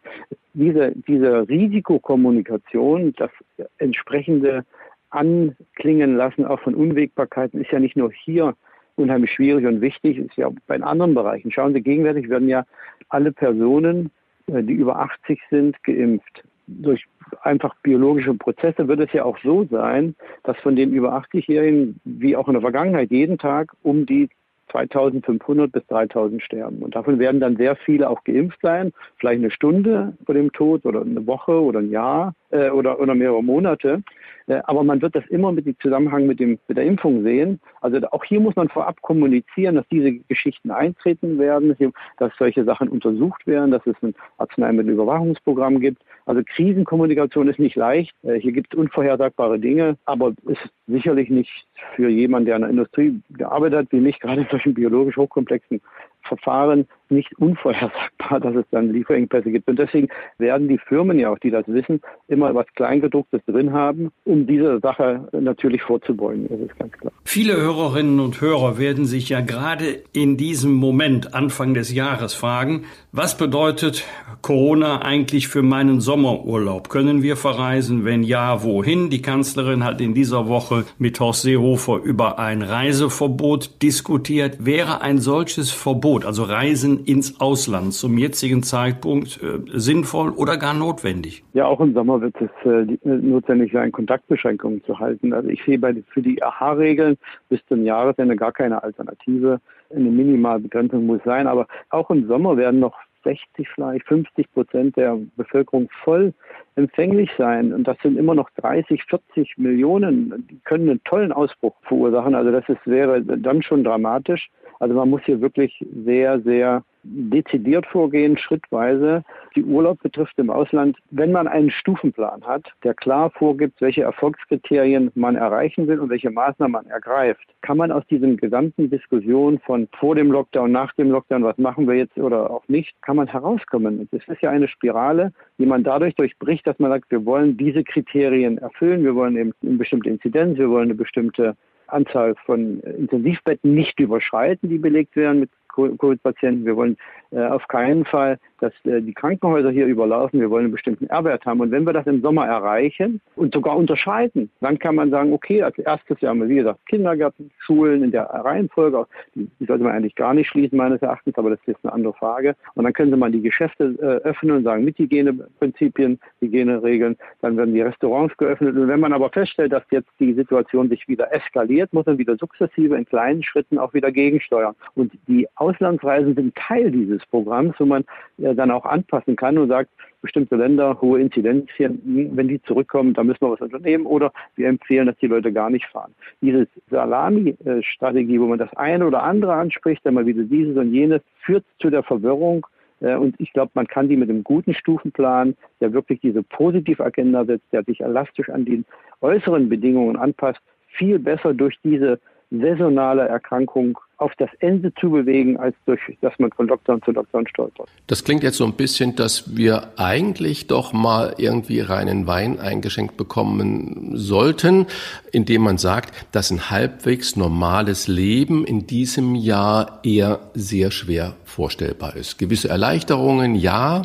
[0.54, 3.32] Diese, diese Risikokommunikation, das
[3.78, 4.66] entsprechende
[5.10, 8.56] Anklingen lassen auch von Unwägbarkeiten ist ja nicht nur hier
[8.96, 11.52] unheimlich schwierig und wichtig, ist ja auch bei anderen Bereichen.
[11.52, 12.66] Schauen Sie, gegenwärtig werden ja
[13.10, 14.12] alle Personen,
[14.48, 16.44] äh, die über 80 sind, geimpft.
[16.68, 17.06] Durch
[17.42, 22.36] einfach biologische Prozesse wird es ja auch so sein, dass von den über 80-Jährigen, wie
[22.36, 24.30] auch in der Vergangenheit, jeden Tag um die
[24.72, 26.80] 2500 bis 3000 sterben.
[26.80, 30.86] Und davon werden dann sehr viele auch geimpft sein, vielleicht eine Stunde vor dem Tod
[30.86, 34.04] oder eine Woche oder ein Jahr äh, oder, oder mehrere Monate.
[34.48, 37.60] Äh, aber man wird das immer mit dem Zusammenhang mit, dem, mit der Impfung sehen.
[37.82, 41.76] Also auch hier muss man vorab kommunizieren, dass diese Geschichten eintreten werden,
[42.18, 46.02] dass solche Sachen untersucht werden, dass es ein Arzneimittelüberwachungsprogramm gibt.
[46.26, 48.16] Also Krisenkommunikation ist nicht leicht.
[48.24, 52.72] Äh, hier gibt es unvorhersagbare Dinge, aber ist sicherlich nicht für jemanden, der in der
[52.72, 55.82] Industrie gearbeitet hat, wie mich, gerade in solchen biologisch hochkomplexen
[56.22, 59.68] Verfahren nicht unvorhersagbar, dass es dann Lieferengpässe gibt.
[59.68, 60.08] Und deswegen
[60.38, 64.80] werden die Firmen ja auch, die das wissen, immer was Kleingedrucktes drin haben, um diese
[64.80, 66.48] Sache natürlich vorzubeugen.
[66.50, 67.12] Das ist ganz klar.
[67.24, 72.86] Viele Hörerinnen und Hörer werden sich ja gerade in diesem Moment, Anfang des Jahres, fragen,
[73.12, 74.06] was bedeutet
[74.42, 76.90] Corona eigentlich für meinen Sommerurlaub?
[76.90, 78.06] Können wir verreisen?
[78.06, 79.10] Wenn ja, wohin?
[79.10, 84.66] Die Kanzlerin hat in dieser Woche mit Horst Seehofer über ein Reiseverbot diskutiert.
[84.66, 90.74] Wäre ein solches Verbot, also Reisen ins Ausland, zum jetzigen Zeitpunkt äh, sinnvoll oder gar
[90.74, 91.44] notwendig?
[91.54, 95.34] Ja, auch im Sommer wird es äh, notwendig sein, Kontaktbeschränkungen zu halten.
[95.34, 97.18] Also ich sehe bei, für die AHA-Regeln
[97.50, 99.60] bis zum Jahresende gar keine Alternative.
[99.94, 105.18] Eine Minimalbegrenzung muss sein, aber auch im Sommer werden noch 60, vielleicht 50 Prozent der
[105.36, 106.34] Bevölkerung voll
[106.76, 107.74] empfänglich sein.
[107.74, 110.48] Und das sind immer noch 30, 40 Millionen.
[110.50, 112.36] Die können einen tollen Ausbruch verursachen.
[112.36, 114.50] Also das ist, wäre dann schon dramatisch.
[114.80, 119.24] Also man muss hier wirklich sehr, sehr dezidiert vorgehen, schrittweise.
[119.56, 125.12] Die Urlaub betrifft im Ausland, wenn man einen Stufenplan hat, der klar vorgibt, welche Erfolgskriterien
[125.16, 129.88] man erreichen will und welche Maßnahmen man ergreift, kann man aus diesen gesamten Diskussionen von
[129.98, 133.28] vor dem Lockdown, nach dem Lockdown, was machen wir jetzt oder auch nicht, kann man
[133.28, 134.08] herauskommen.
[134.12, 137.84] Es ist ja eine Spirale, die man dadurch durchbricht, dass man sagt, wir wollen diese
[137.84, 141.56] Kriterien erfüllen, wir wollen eben eine bestimmte Inzidenz, wir wollen eine bestimmte
[141.88, 146.66] Anzahl von Intensivbetten nicht überschreiten, die belegt werden mit Covid-Patienten.
[146.66, 146.98] Wir wollen
[147.32, 150.40] äh, auf keinen Fall, dass äh, die Krankenhäuser hier überlaufen.
[150.40, 151.60] Wir wollen einen bestimmten R-Wert haben.
[151.60, 155.62] Und wenn wir das im Sommer erreichen und sogar unterscheiden, dann kann man sagen, okay,
[155.62, 159.06] als erstes haben wir, wie gesagt, Kindergärten, Schulen in der Reihenfolge.
[159.36, 162.14] Die, die sollte man eigentlich gar nicht schließen, meines Erachtens, aber das ist eine andere
[162.14, 162.56] Frage.
[162.76, 167.74] Und dann könnte man die Geschäfte äh, öffnen und sagen, mit Hygieneprinzipien, Hygieneregeln, dann werden
[167.74, 168.76] die Restaurants geöffnet.
[168.76, 172.38] Und wenn man aber feststellt, dass jetzt die Situation sich wieder eskaliert, muss man wieder
[172.38, 174.76] sukzessive in kleinen Schritten auch wieder gegensteuern.
[174.96, 178.04] Und die Auslandsreisen sind Teil dieses Programms, wo man
[178.38, 179.90] ja dann auch anpassen kann und sagt,
[180.22, 182.02] bestimmte Länder, hohe Inzidenzien,
[182.36, 185.70] wenn die zurückkommen, da müssen wir was unternehmen oder wir empfehlen, dass die Leute gar
[185.70, 186.14] nicht fahren.
[186.42, 191.22] Diese Salami-Strategie, wo man das eine oder andere anspricht, dann mal wieder dieses und jenes,
[191.42, 192.66] führt zu der Verwirrung.
[193.00, 197.46] Äh, und ich glaube, man kann die mit einem guten Stufenplan, der wirklich diese Positivagenda
[197.46, 198.84] setzt, der sich elastisch an die
[199.22, 202.20] äußeren Bedingungen anpasst, viel besser durch diese
[202.50, 207.48] saisonale Erkrankung auf das Ende zu bewegen, als durch, dass man von Lockdown zu Lockdown
[207.48, 207.88] stolpert.
[208.08, 213.16] Das klingt jetzt so ein bisschen, dass wir eigentlich doch mal irgendwie reinen Wein eingeschenkt
[213.16, 214.88] bekommen sollten,
[215.32, 222.16] indem man sagt, dass ein halbwegs normales Leben in diesem Jahr eher sehr schwer vorstellbar
[222.16, 222.40] ist.
[222.40, 224.02] Gewisse Erleichterungen ja,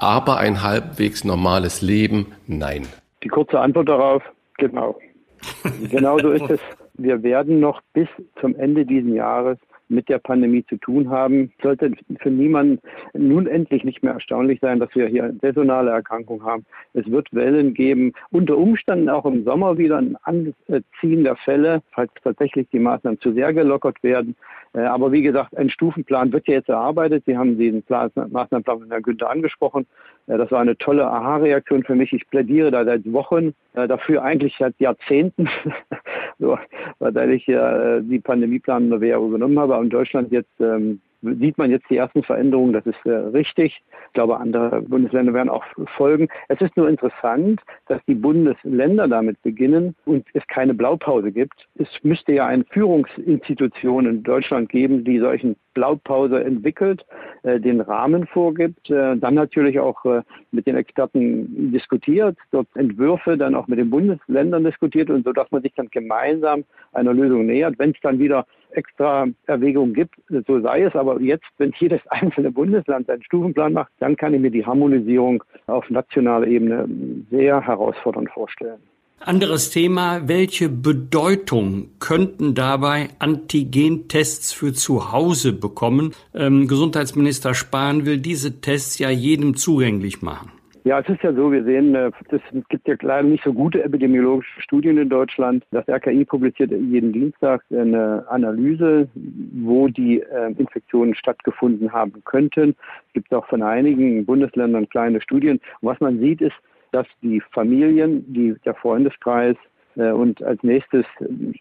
[0.00, 2.86] aber ein halbwegs normales Leben nein.
[3.22, 4.22] Die kurze Antwort darauf,
[4.58, 4.98] genau.
[5.90, 6.60] genau so ist es
[6.94, 8.08] wir werden noch bis
[8.40, 9.58] zum Ende dieses Jahres
[9.92, 11.52] mit der Pandemie zu tun haben.
[11.62, 12.80] Sollte für niemanden
[13.12, 16.64] nun endlich nicht mehr erstaunlich sein, dass wir hier saisonale Erkrankung haben.
[16.94, 22.10] Es wird Wellen geben, unter Umständen auch im Sommer wieder ein Anziehen der Fälle, falls
[22.24, 24.34] tatsächlich die Maßnahmen zu sehr gelockert werden.
[24.74, 27.24] Äh, aber wie gesagt, ein Stufenplan wird ja jetzt erarbeitet.
[27.26, 29.86] Sie haben diesen Maßnahmenplan von Herrn Günther angesprochen.
[30.26, 32.12] Äh, das war eine tolle Aha-Reaktion für mich.
[32.12, 35.48] Ich plädiere da seit Wochen äh, dafür, eigentlich seit Jahrzehnten,
[36.38, 36.58] so,
[36.98, 39.74] weil ich ja die Pandemieplan der WHO übernommen habe.
[39.82, 42.72] In Deutschland jetzt ähm, sieht man jetzt die ersten Veränderungen.
[42.72, 43.82] Das ist äh, richtig.
[44.08, 45.64] Ich glaube, andere Bundesländer werden auch
[45.96, 46.28] folgen.
[46.48, 51.66] Es ist nur interessant, dass die Bundesländer damit beginnen und es keine Blaupause gibt.
[51.76, 57.04] Es müsste ja eine Führungsinstitution in Deutschland geben, die solchen Blaupause entwickelt,
[57.42, 63.36] äh, den Rahmen vorgibt, äh, dann natürlich auch äh, mit den Experten diskutiert, dort Entwürfe
[63.36, 67.46] dann auch mit den Bundesländern diskutiert und so, dass man sich dann gemeinsam einer Lösung
[67.46, 67.78] nähert.
[67.78, 70.14] Wenn es dann wieder extra Erwägungen gibt,
[70.46, 70.94] so sei es.
[70.94, 75.42] Aber jetzt, wenn jedes einzelne Bundesland seinen Stufenplan macht, dann kann ich mir die Harmonisierung
[75.66, 76.88] auf nationaler Ebene
[77.30, 78.80] sehr herausfordernd vorstellen.
[79.24, 86.12] Anderes Thema, welche Bedeutung könnten dabei Antigentests für zu Hause bekommen?
[86.34, 90.50] Ähm, Gesundheitsminister Spahn will diese Tests ja jedem zugänglich machen.
[90.84, 93.84] Ja, es ist ja so, wir sehen, äh, es gibt ja leider nicht so gute
[93.84, 95.64] epidemiologische Studien in Deutschland.
[95.70, 102.74] Das RKI publiziert jeden Dienstag eine Analyse, wo die äh, Infektionen stattgefunden haben könnten.
[103.06, 105.60] Es gibt auch von einigen Bundesländern kleine Studien.
[105.80, 106.56] Und was man sieht, ist,
[106.90, 109.56] dass die Familien, die, der Freundeskreis
[109.94, 111.06] äh, und als nächstes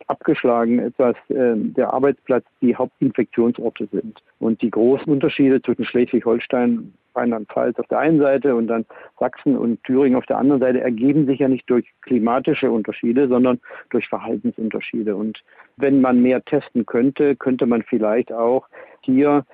[0.07, 4.23] abgeschlagen etwas der Arbeitsplatz die Hauptinfektionsorte sind.
[4.39, 8.85] Und die großen Unterschiede zwischen Schleswig-Holstein Rheinland-Pfalz auf der einen Seite und dann
[9.19, 13.59] Sachsen und Thüringen auf der anderen Seite ergeben sich ja nicht durch klimatische Unterschiede, sondern
[13.89, 15.15] durch Verhaltensunterschiede.
[15.15, 15.43] Und
[15.77, 18.67] wenn man mehr testen könnte, könnte man vielleicht auch
[19.01, 19.45] hier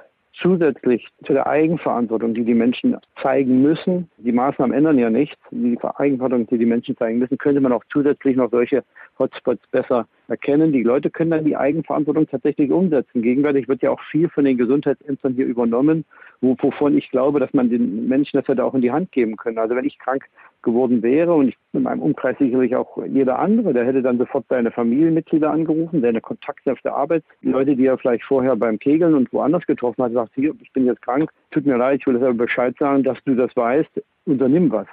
[0.41, 5.78] zusätzlich zu der Eigenverantwortung, die die Menschen zeigen müssen, die Maßnahmen ändern ja nichts, die
[5.82, 8.84] Eigenverantwortung, die die Menschen zeigen müssen, könnte man auch zusätzlich noch solche
[9.18, 10.71] Hotspots besser erkennen.
[10.71, 13.21] Die Leute können dann die Eigenverantwortung tatsächlich umsetzen.
[13.21, 16.05] Gegenwärtig wird ja auch viel von den Gesundheitsämtern hier übernommen,
[16.41, 19.57] wovon ich glaube, dass man den Menschen das hätte auch in die Hand geben können.
[19.57, 20.25] Also wenn ich krank
[20.61, 24.45] geworden wäre und ich in meinem Umkreis sicherlich auch jeder andere, der hätte dann sofort
[24.49, 28.80] seine Familienmitglieder angerufen, seine Kontakte auf der Arbeit, die Leute, die er vielleicht vorher beim
[28.80, 32.07] Kegeln und woanders getroffen hat, sagt, hier, ich bin jetzt krank, tut mir leid, ich
[32.07, 34.88] will das aber Bescheid sagen, dass du das weißt, unternimm was.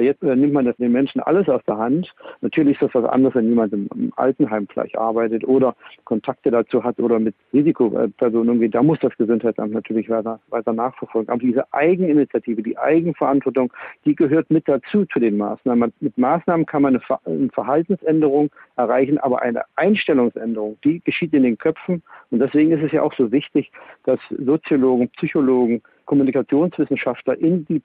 [0.00, 2.12] Jetzt äh, nimmt man das den Menschen alles aus der Hand.
[2.40, 5.74] Natürlich ist das was anderes, wenn jemand im, im Altenheim vielleicht arbeitet oder
[6.04, 8.74] Kontakte dazu hat oder mit Risikopersonen umgeht.
[8.74, 11.30] Da muss das Gesundheitsamt natürlich weiter, weiter nachverfolgen.
[11.30, 13.72] Aber diese Eigeninitiative, die Eigenverantwortung,
[14.04, 15.92] die gehört mit dazu zu den Maßnahmen.
[16.00, 22.02] Mit Maßnahmen kann man eine Verhaltensänderung erreichen, aber eine Einstellungsänderung, die geschieht in den Köpfen.
[22.30, 23.70] Und deswegen ist es ja auch so wichtig,
[24.04, 27.80] dass Soziologen, Psychologen, Kommunikationswissenschaftler in die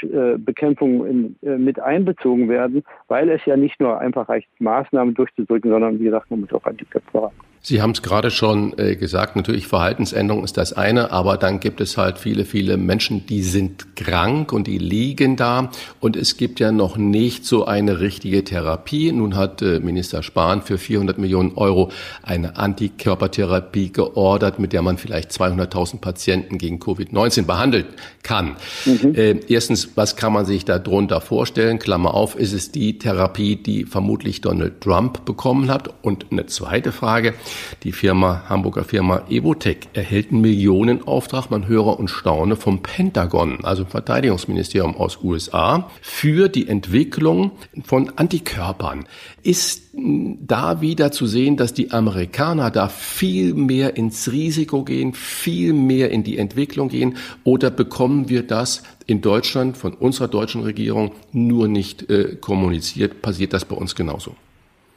[0.00, 5.98] Pandemiebekämpfung äh, mit einbezogen werden, weil es ja nicht nur einfach reicht, Maßnahmen durchzudrücken, sondern
[5.98, 7.32] wie gesagt, man muss auch an die Köpfe ran.
[7.62, 11.82] Sie haben es gerade schon äh, gesagt, natürlich Verhaltensänderung ist das eine, aber dann gibt
[11.82, 15.70] es halt viele, viele Menschen, die sind krank und die liegen da
[16.00, 19.12] und es gibt ja noch nicht so eine richtige Therapie.
[19.12, 21.90] Nun hat äh, Minister Spahn für 400 Millionen Euro
[22.22, 27.84] eine Antikörpertherapie geordert, mit der man vielleicht 200.000 Patienten gegen Covid-19 behandeln
[28.22, 28.56] kann.
[28.86, 29.14] Mhm.
[29.14, 31.78] Äh, erstens, was kann man sich darunter vorstellen?
[31.78, 35.92] Klammer auf, ist es die Therapie, die vermutlich Donald Trump bekommen hat?
[36.02, 37.34] Und eine zweite Frage,
[37.82, 43.84] die Firma, Hamburger Firma Evotech erhält einen Millionenauftrag, man höre und staune, vom Pentagon, also
[43.84, 47.52] Verteidigungsministerium aus USA, für die Entwicklung
[47.84, 49.06] von Antikörpern.
[49.42, 55.72] Ist da wieder zu sehen, dass die Amerikaner da viel mehr ins Risiko gehen, viel
[55.72, 57.16] mehr in die Entwicklung gehen?
[57.44, 63.22] Oder bekommen wir das in Deutschland von unserer deutschen Regierung nur nicht äh, kommuniziert?
[63.22, 64.34] Passiert das bei uns genauso?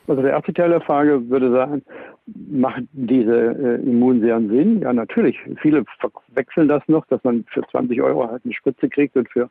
[0.07, 1.81] Also der erste Teil der Frage würde sagen,
[2.25, 4.81] macht diese äh, Immunserien Sinn?
[4.81, 5.37] Ja, natürlich.
[5.61, 9.49] Viele verwechseln das noch, dass man für 20 Euro halt eine Spritze kriegt und für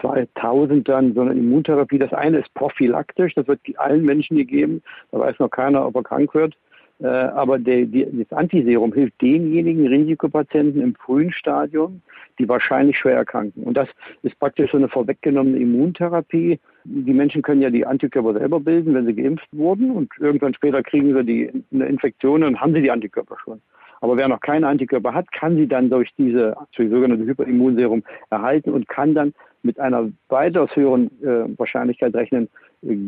[0.00, 1.98] 2000 dann so eine Immuntherapie.
[1.98, 4.82] Das eine ist prophylaktisch, das wird allen Menschen gegeben.
[5.10, 6.56] Da weiß noch keiner, ob er krank wird.
[7.00, 12.02] Äh, aber das Antiserum hilft denjenigen Risikopatienten im frühen Stadium,
[12.38, 13.62] die wahrscheinlich schwer erkranken.
[13.62, 13.88] Und das
[14.22, 16.58] ist praktisch so eine vorweggenommene Immuntherapie.
[16.84, 19.92] Die Menschen können ja die Antikörper selber bilden, wenn sie geimpft wurden.
[19.92, 23.60] Und irgendwann später kriegen sie die, eine Infektion und haben sie die Antikörper schon.
[24.00, 28.88] Aber wer noch keine Antikörper hat, kann sie dann durch diese sogenannte Hyperimmunserum erhalten und
[28.88, 32.48] kann dann mit einer weitaus höheren äh, Wahrscheinlichkeit rechnen,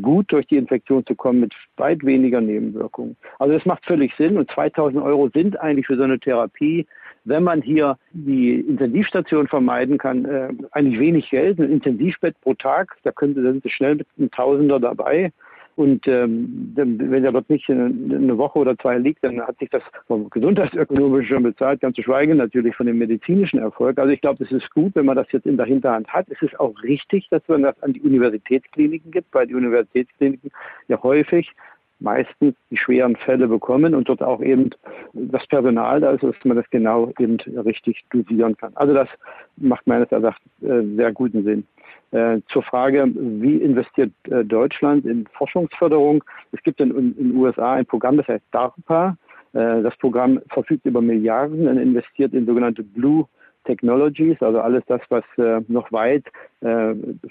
[0.02, 3.16] gut durch die Infektion zu kommen mit weit weniger Nebenwirkungen.
[3.38, 6.86] Also das macht völlig Sinn und 2000 Euro sind eigentlich für so eine Therapie,
[7.24, 12.96] wenn man hier die Intensivstation vermeiden kann, äh, eigentlich wenig Geld, ein Intensivbett pro Tag,
[13.02, 15.32] da könnte, sind Sie schnell mit einem Tausender dabei.
[15.80, 19.82] Und ähm, wenn er dort nicht eine, Woche oder zwei liegt, dann hat sich das
[20.08, 23.98] vom gesundheitsökonomischen schon bezahlt, ganz zu schweigen natürlich von dem medizinischen Erfolg.
[23.98, 26.26] Also ich glaube, es ist gut, wenn man das jetzt in der Hinterhand hat.
[26.28, 30.50] Es ist auch richtig, dass man das an die Universitätskliniken gibt, weil die Universitätskliniken
[30.88, 31.50] ja häufig
[31.98, 34.68] meistens die schweren Fälle bekommen und dort auch eben
[35.14, 38.72] das Personal da ist, dass man das genau eben richtig dosieren kann.
[38.74, 39.08] Also das
[39.56, 41.66] macht meines Erachtens äh, sehr guten Sinn.
[42.12, 46.24] Äh, zur Frage, wie investiert äh, Deutschland in Forschungsförderung?
[46.50, 49.16] Es gibt in den USA ein Programm, das heißt DARPA.
[49.52, 53.26] Äh, das Programm verfügt über Milliarden und investiert in sogenannte Blue
[53.64, 55.22] Technologies, also alles das, was
[55.68, 56.24] noch weit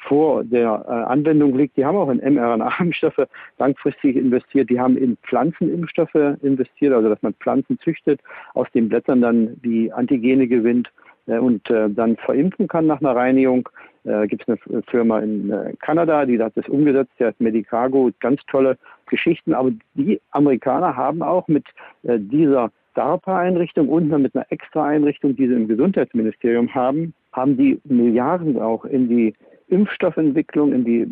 [0.07, 1.75] vor der Anwendung liegt.
[1.75, 3.27] Die haben auch in mRNA-Impfstoffe
[3.57, 4.69] langfristig investiert.
[4.69, 8.21] Die haben in Pflanzenimpfstoffe investiert, also dass man Pflanzen züchtet,
[8.53, 10.91] aus den Blättern dann die Antigene gewinnt
[11.25, 13.67] und dann verimpfen kann nach einer Reinigung
[14.09, 18.09] äh, gibt es eine Firma in äh, Kanada, die hat das umgesetzt, der hat Medicago,
[18.19, 19.53] ganz tolle Geschichten.
[19.53, 21.65] Aber die Amerikaner haben auch mit
[22.03, 27.79] äh, dieser DARPA-Einrichtung und mit einer extra Einrichtung, die sie im Gesundheitsministerium haben, haben die
[27.85, 29.33] Milliarden auch in die
[29.67, 31.07] Impfstoffentwicklung, in die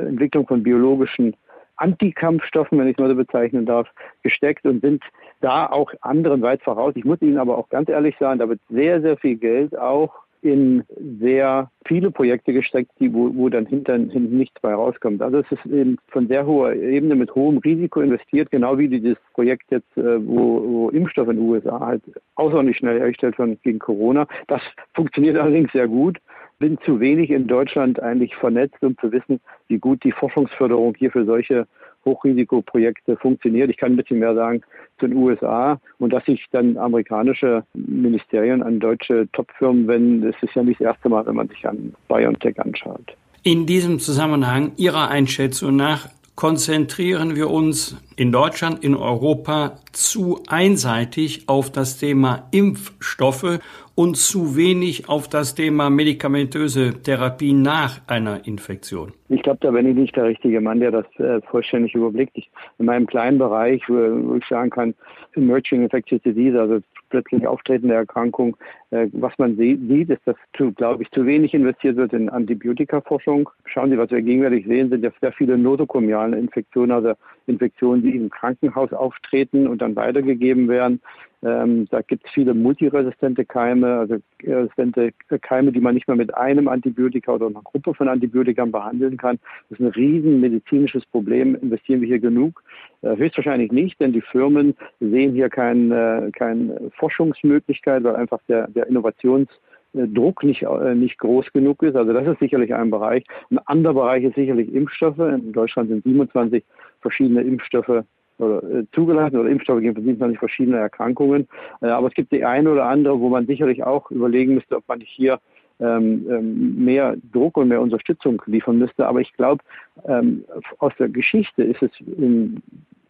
[0.00, 1.34] Entwicklung von biologischen
[1.76, 3.88] Antikampfstoffen, wenn ich es mal so bezeichnen darf,
[4.22, 5.02] gesteckt und sind
[5.40, 6.94] da auch anderen weit voraus.
[6.96, 10.14] Ich muss Ihnen aber auch ganz ehrlich sagen, da wird sehr, sehr viel Geld auch
[10.42, 10.84] in
[11.20, 15.22] sehr viele Projekte gesteckt, die, wo, wo dann hinten nichts bei rauskommt.
[15.22, 19.16] Also es ist eben von sehr hoher Ebene mit hohem Risiko investiert, genau wie dieses
[19.34, 22.02] Projekt jetzt, äh, wo, wo Impfstoff in den USA halt
[22.36, 24.26] außerordentlich schnell hergestellt wird gegen Corona.
[24.46, 24.62] Das
[24.94, 26.18] funktioniert allerdings sehr gut.
[26.58, 31.12] Bin zu wenig in Deutschland eigentlich vernetzt, um zu wissen, wie gut die Forschungsförderung hier
[31.12, 31.66] für solche
[32.04, 33.70] Hochrisikoprojekte funktioniert.
[33.70, 34.62] Ich kann ein bisschen mehr sagen
[34.98, 40.54] zu den USA und dass sich dann amerikanische Ministerien an deutsche Topfirmen wenden, das ist
[40.54, 43.16] ja nicht das erste Mal, wenn man sich an BioNTech anschaut.
[43.42, 46.08] In diesem Zusammenhang Ihrer Einschätzung nach
[46.38, 53.58] konzentrieren wir uns in Deutschland, in Europa zu einseitig auf das Thema Impfstoffe
[53.96, 59.14] und zu wenig auf das Thema medikamentöse Therapie nach einer Infektion?
[59.28, 62.38] Ich glaube, da bin ich nicht der richtige Mann, der das äh, vollständig überblickt.
[62.38, 64.94] Ich, in meinem kleinen Bereich, wo, ich sagen kann,
[65.34, 66.78] Emerging Infectious Disease, also
[67.10, 68.56] plötzlich auftretende Erkrankung,
[68.90, 70.36] äh, was man sieht, ist, dass,
[70.76, 73.50] glaube ich, zu wenig investiert wird in Antibiotikaforschung.
[73.66, 77.14] Schauen Sie, was wir gegenwärtig sehen, sind ja sehr viele nosokomiale Infektionen, also
[77.46, 81.00] Infektionen, die im Krankenhaus auftreten und dann weitergegeben werden.
[81.42, 86.34] Ähm, da gibt es viele multiresistente Keime, also resistente Keime, die man nicht mehr mit
[86.34, 89.38] einem Antibiotika oder einer Gruppe von Antibiotika behandeln kann.
[89.70, 91.54] Das ist ein riesen medizinisches Problem.
[91.54, 92.64] Investieren wir hier genug?
[93.02, 98.68] Äh, höchstwahrscheinlich nicht, denn die Firmen sehen hier keine äh, kein Forschungsmöglichkeit, weil einfach der,
[98.68, 101.96] der Innovationsdruck nicht, äh, nicht groß genug ist.
[101.96, 103.24] Also das ist sicherlich ein Bereich.
[103.50, 105.18] Ein anderer Bereich ist sicherlich Impfstoffe.
[105.18, 106.64] In Deutschland sind 27
[107.00, 108.04] verschiedene Impfstoffe
[108.38, 111.48] oder, äh, zugelassen oder Impfstoffe gegen 27 verschiedene Erkrankungen.
[111.80, 114.88] Äh, aber es gibt die eine oder andere, wo man sicherlich auch überlegen müsste, ob
[114.88, 115.40] man hier
[115.80, 119.06] ähm, ähm, mehr Druck und mehr Unterstützung liefern müsste.
[119.06, 119.62] Aber ich glaube,
[120.06, 120.44] ähm,
[120.78, 122.62] aus der Geschichte ist es in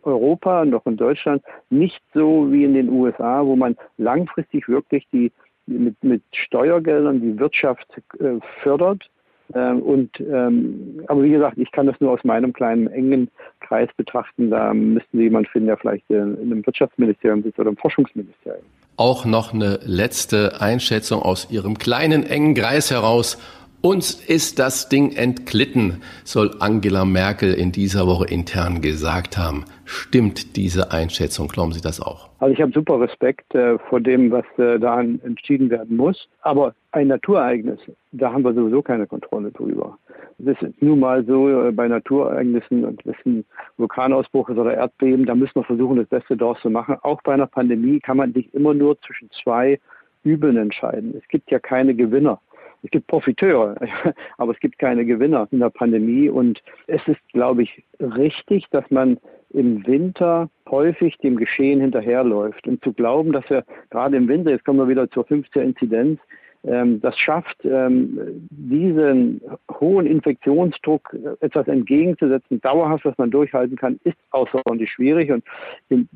[0.02, 5.06] Europa und auch in Deutschland nicht so wie in den USA, wo man langfristig wirklich
[5.12, 5.32] die
[5.66, 7.86] mit, mit Steuergeldern die Wirtschaft
[8.20, 9.10] äh, fördert
[9.54, 13.30] ähm, und, ähm, aber wie gesagt, ich kann das nur aus meinem kleinen, engen
[13.60, 14.50] Kreis betrachten.
[14.50, 18.64] Da müssten Sie jemanden finden, der vielleicht in einem Wirtschaftsministerium sitzt oder im Forschungsministerium.
[18.96, 23.38] Auch noch eine letzte Einschätzung aus Ihrem kleinen, engen Kreis heraus.
[23.80, 29.66] Uns ist das Ding entglitten, soll Angela Merkel in dieser Woche intern gesagt haben.
[29.84, 31.46] Stimmt diese Einschätzung?
[31.46, 32.28] Glauben Sie das auch?
[32.40, 36.28] Also ich habe super Respekt äh, vor dem, was äh, da entschieden werden muss.
[36.42, 37.78] Aber ein Naturereignis,
[38.10, 39.96] da haben wir sowieso keine Kontrolle drüber.
[40.40, 43.44] Es ist nun mal so äh, bei Naturereignissen, und es ein
[43.76, 46.96] Vulkanausbruch ist oder Erdbeben, da müssen wir versuchen, das Beste daraus zu machen.
[47.02, 49.78] Auch bei einer Pandemie kann man sich immer nur zwischen zwei
[50.24, 51.14] Übeln entscheiden.
[51.16, 52.40] Es gibt ja keine Gewinner.
[52.82, 53.76] Es gibt Profiteure,
[54.38, 56.28] aber es gibt keine Gewinner in der Pandemie.
[56.28, 59.18] Und es ist, glaube ich, richtig, dass man
[59.50, 62.66] im Winter häufig dem Geschehen hinterherläuft.
[62.66, 66.20] Und zu glauben, dass wir gerade im Winter, jetzt kommen wir wieder zur 15 Inzidenz,
[66.64, 69.40] ähm, das schafft, ähm, diesen
[69.80, 75.30] hohen Infektionsdruck etwas entgegenzusetzen, dauerhaft, was man durchhalten kann, ist außerordentlich schwierig.
[75.30, 75.44] Und
[75.88, 76.08] in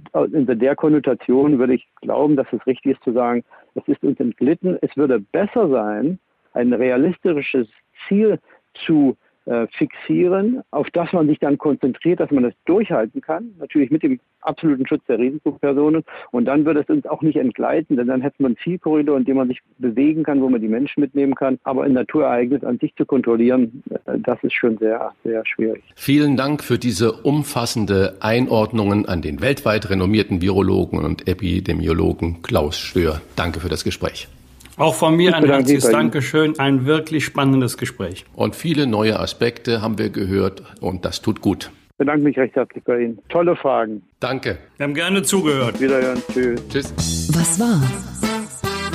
[0.46, 3.44] der Konnotation würde ich glauben, dass es richtig ist zu sagen,
[3.74, 4.78] es ist uns entglitten.
[4.82, 6.18] Es würde besser sein,
[6.52, 7.68] ein realistisches
[8.06, 8.38] Ziel
[8.86, 13.90] zu äh, fixieren, auf das man sich dann konzentriert, dass man das durchhalten kann, natürlich
[13.90, 16.04] mit dem absoluten Schutz der Risikopersonen.
[16.30, 19.24] Und dann würde es uns auch nicht entgleiten, denn dann hätte man einen Zielkorridor, in
[19.24, 21.58] dem man sich bewegen kann, wo man die Menschen mitnehmen kann.
[21.64, 25.82] Aber ein Naturereignis an sich zu kontrollieren, äh, das ist schon sehr, sehr schwierig.
[25.96, 33.20] Vielen Dank für diese umfassende Einordnungen an den weltweit renommierten Virologen und Epidemiologen Klaus Stör.
[33.34, 34.28] Danke für das Gespräch.
[34.76, 36.58] Auch von mir ein herzliches Dankeschön.
[36.58, 38.24] Ein wirklich spannendes Gespräch.
[38.34, 41.70] Und viele neue Aspekte haben wir gehört und das tut gut.
[41.90, 43.18] Ich bedanke mich recht herzlich bei Ihnen.
[43.28, 44.02] Tolle Fragen.
[44.18, 44.58] Danke.
[44.76, 45.80] Wir haben gerne zugehört.
[45.80, 46.20] Wiederhören.
[46.32, 46.60] Tschüss.
[46.68, 47.28] Tschüss.
[47.32, 47.80] Was war?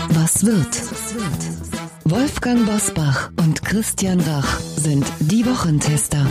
[0.10, 0.84] Was wird?
[2.06, 6.26] Wolfgang Bosbach und Christian Rach sind die Wochentester.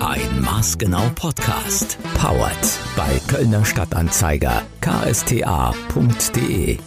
[0.00, 1.98] Ein Maßgenau Podcast.
[2.18, 6.78] Powered bei Kölner Stadtanzeiger ksta.de.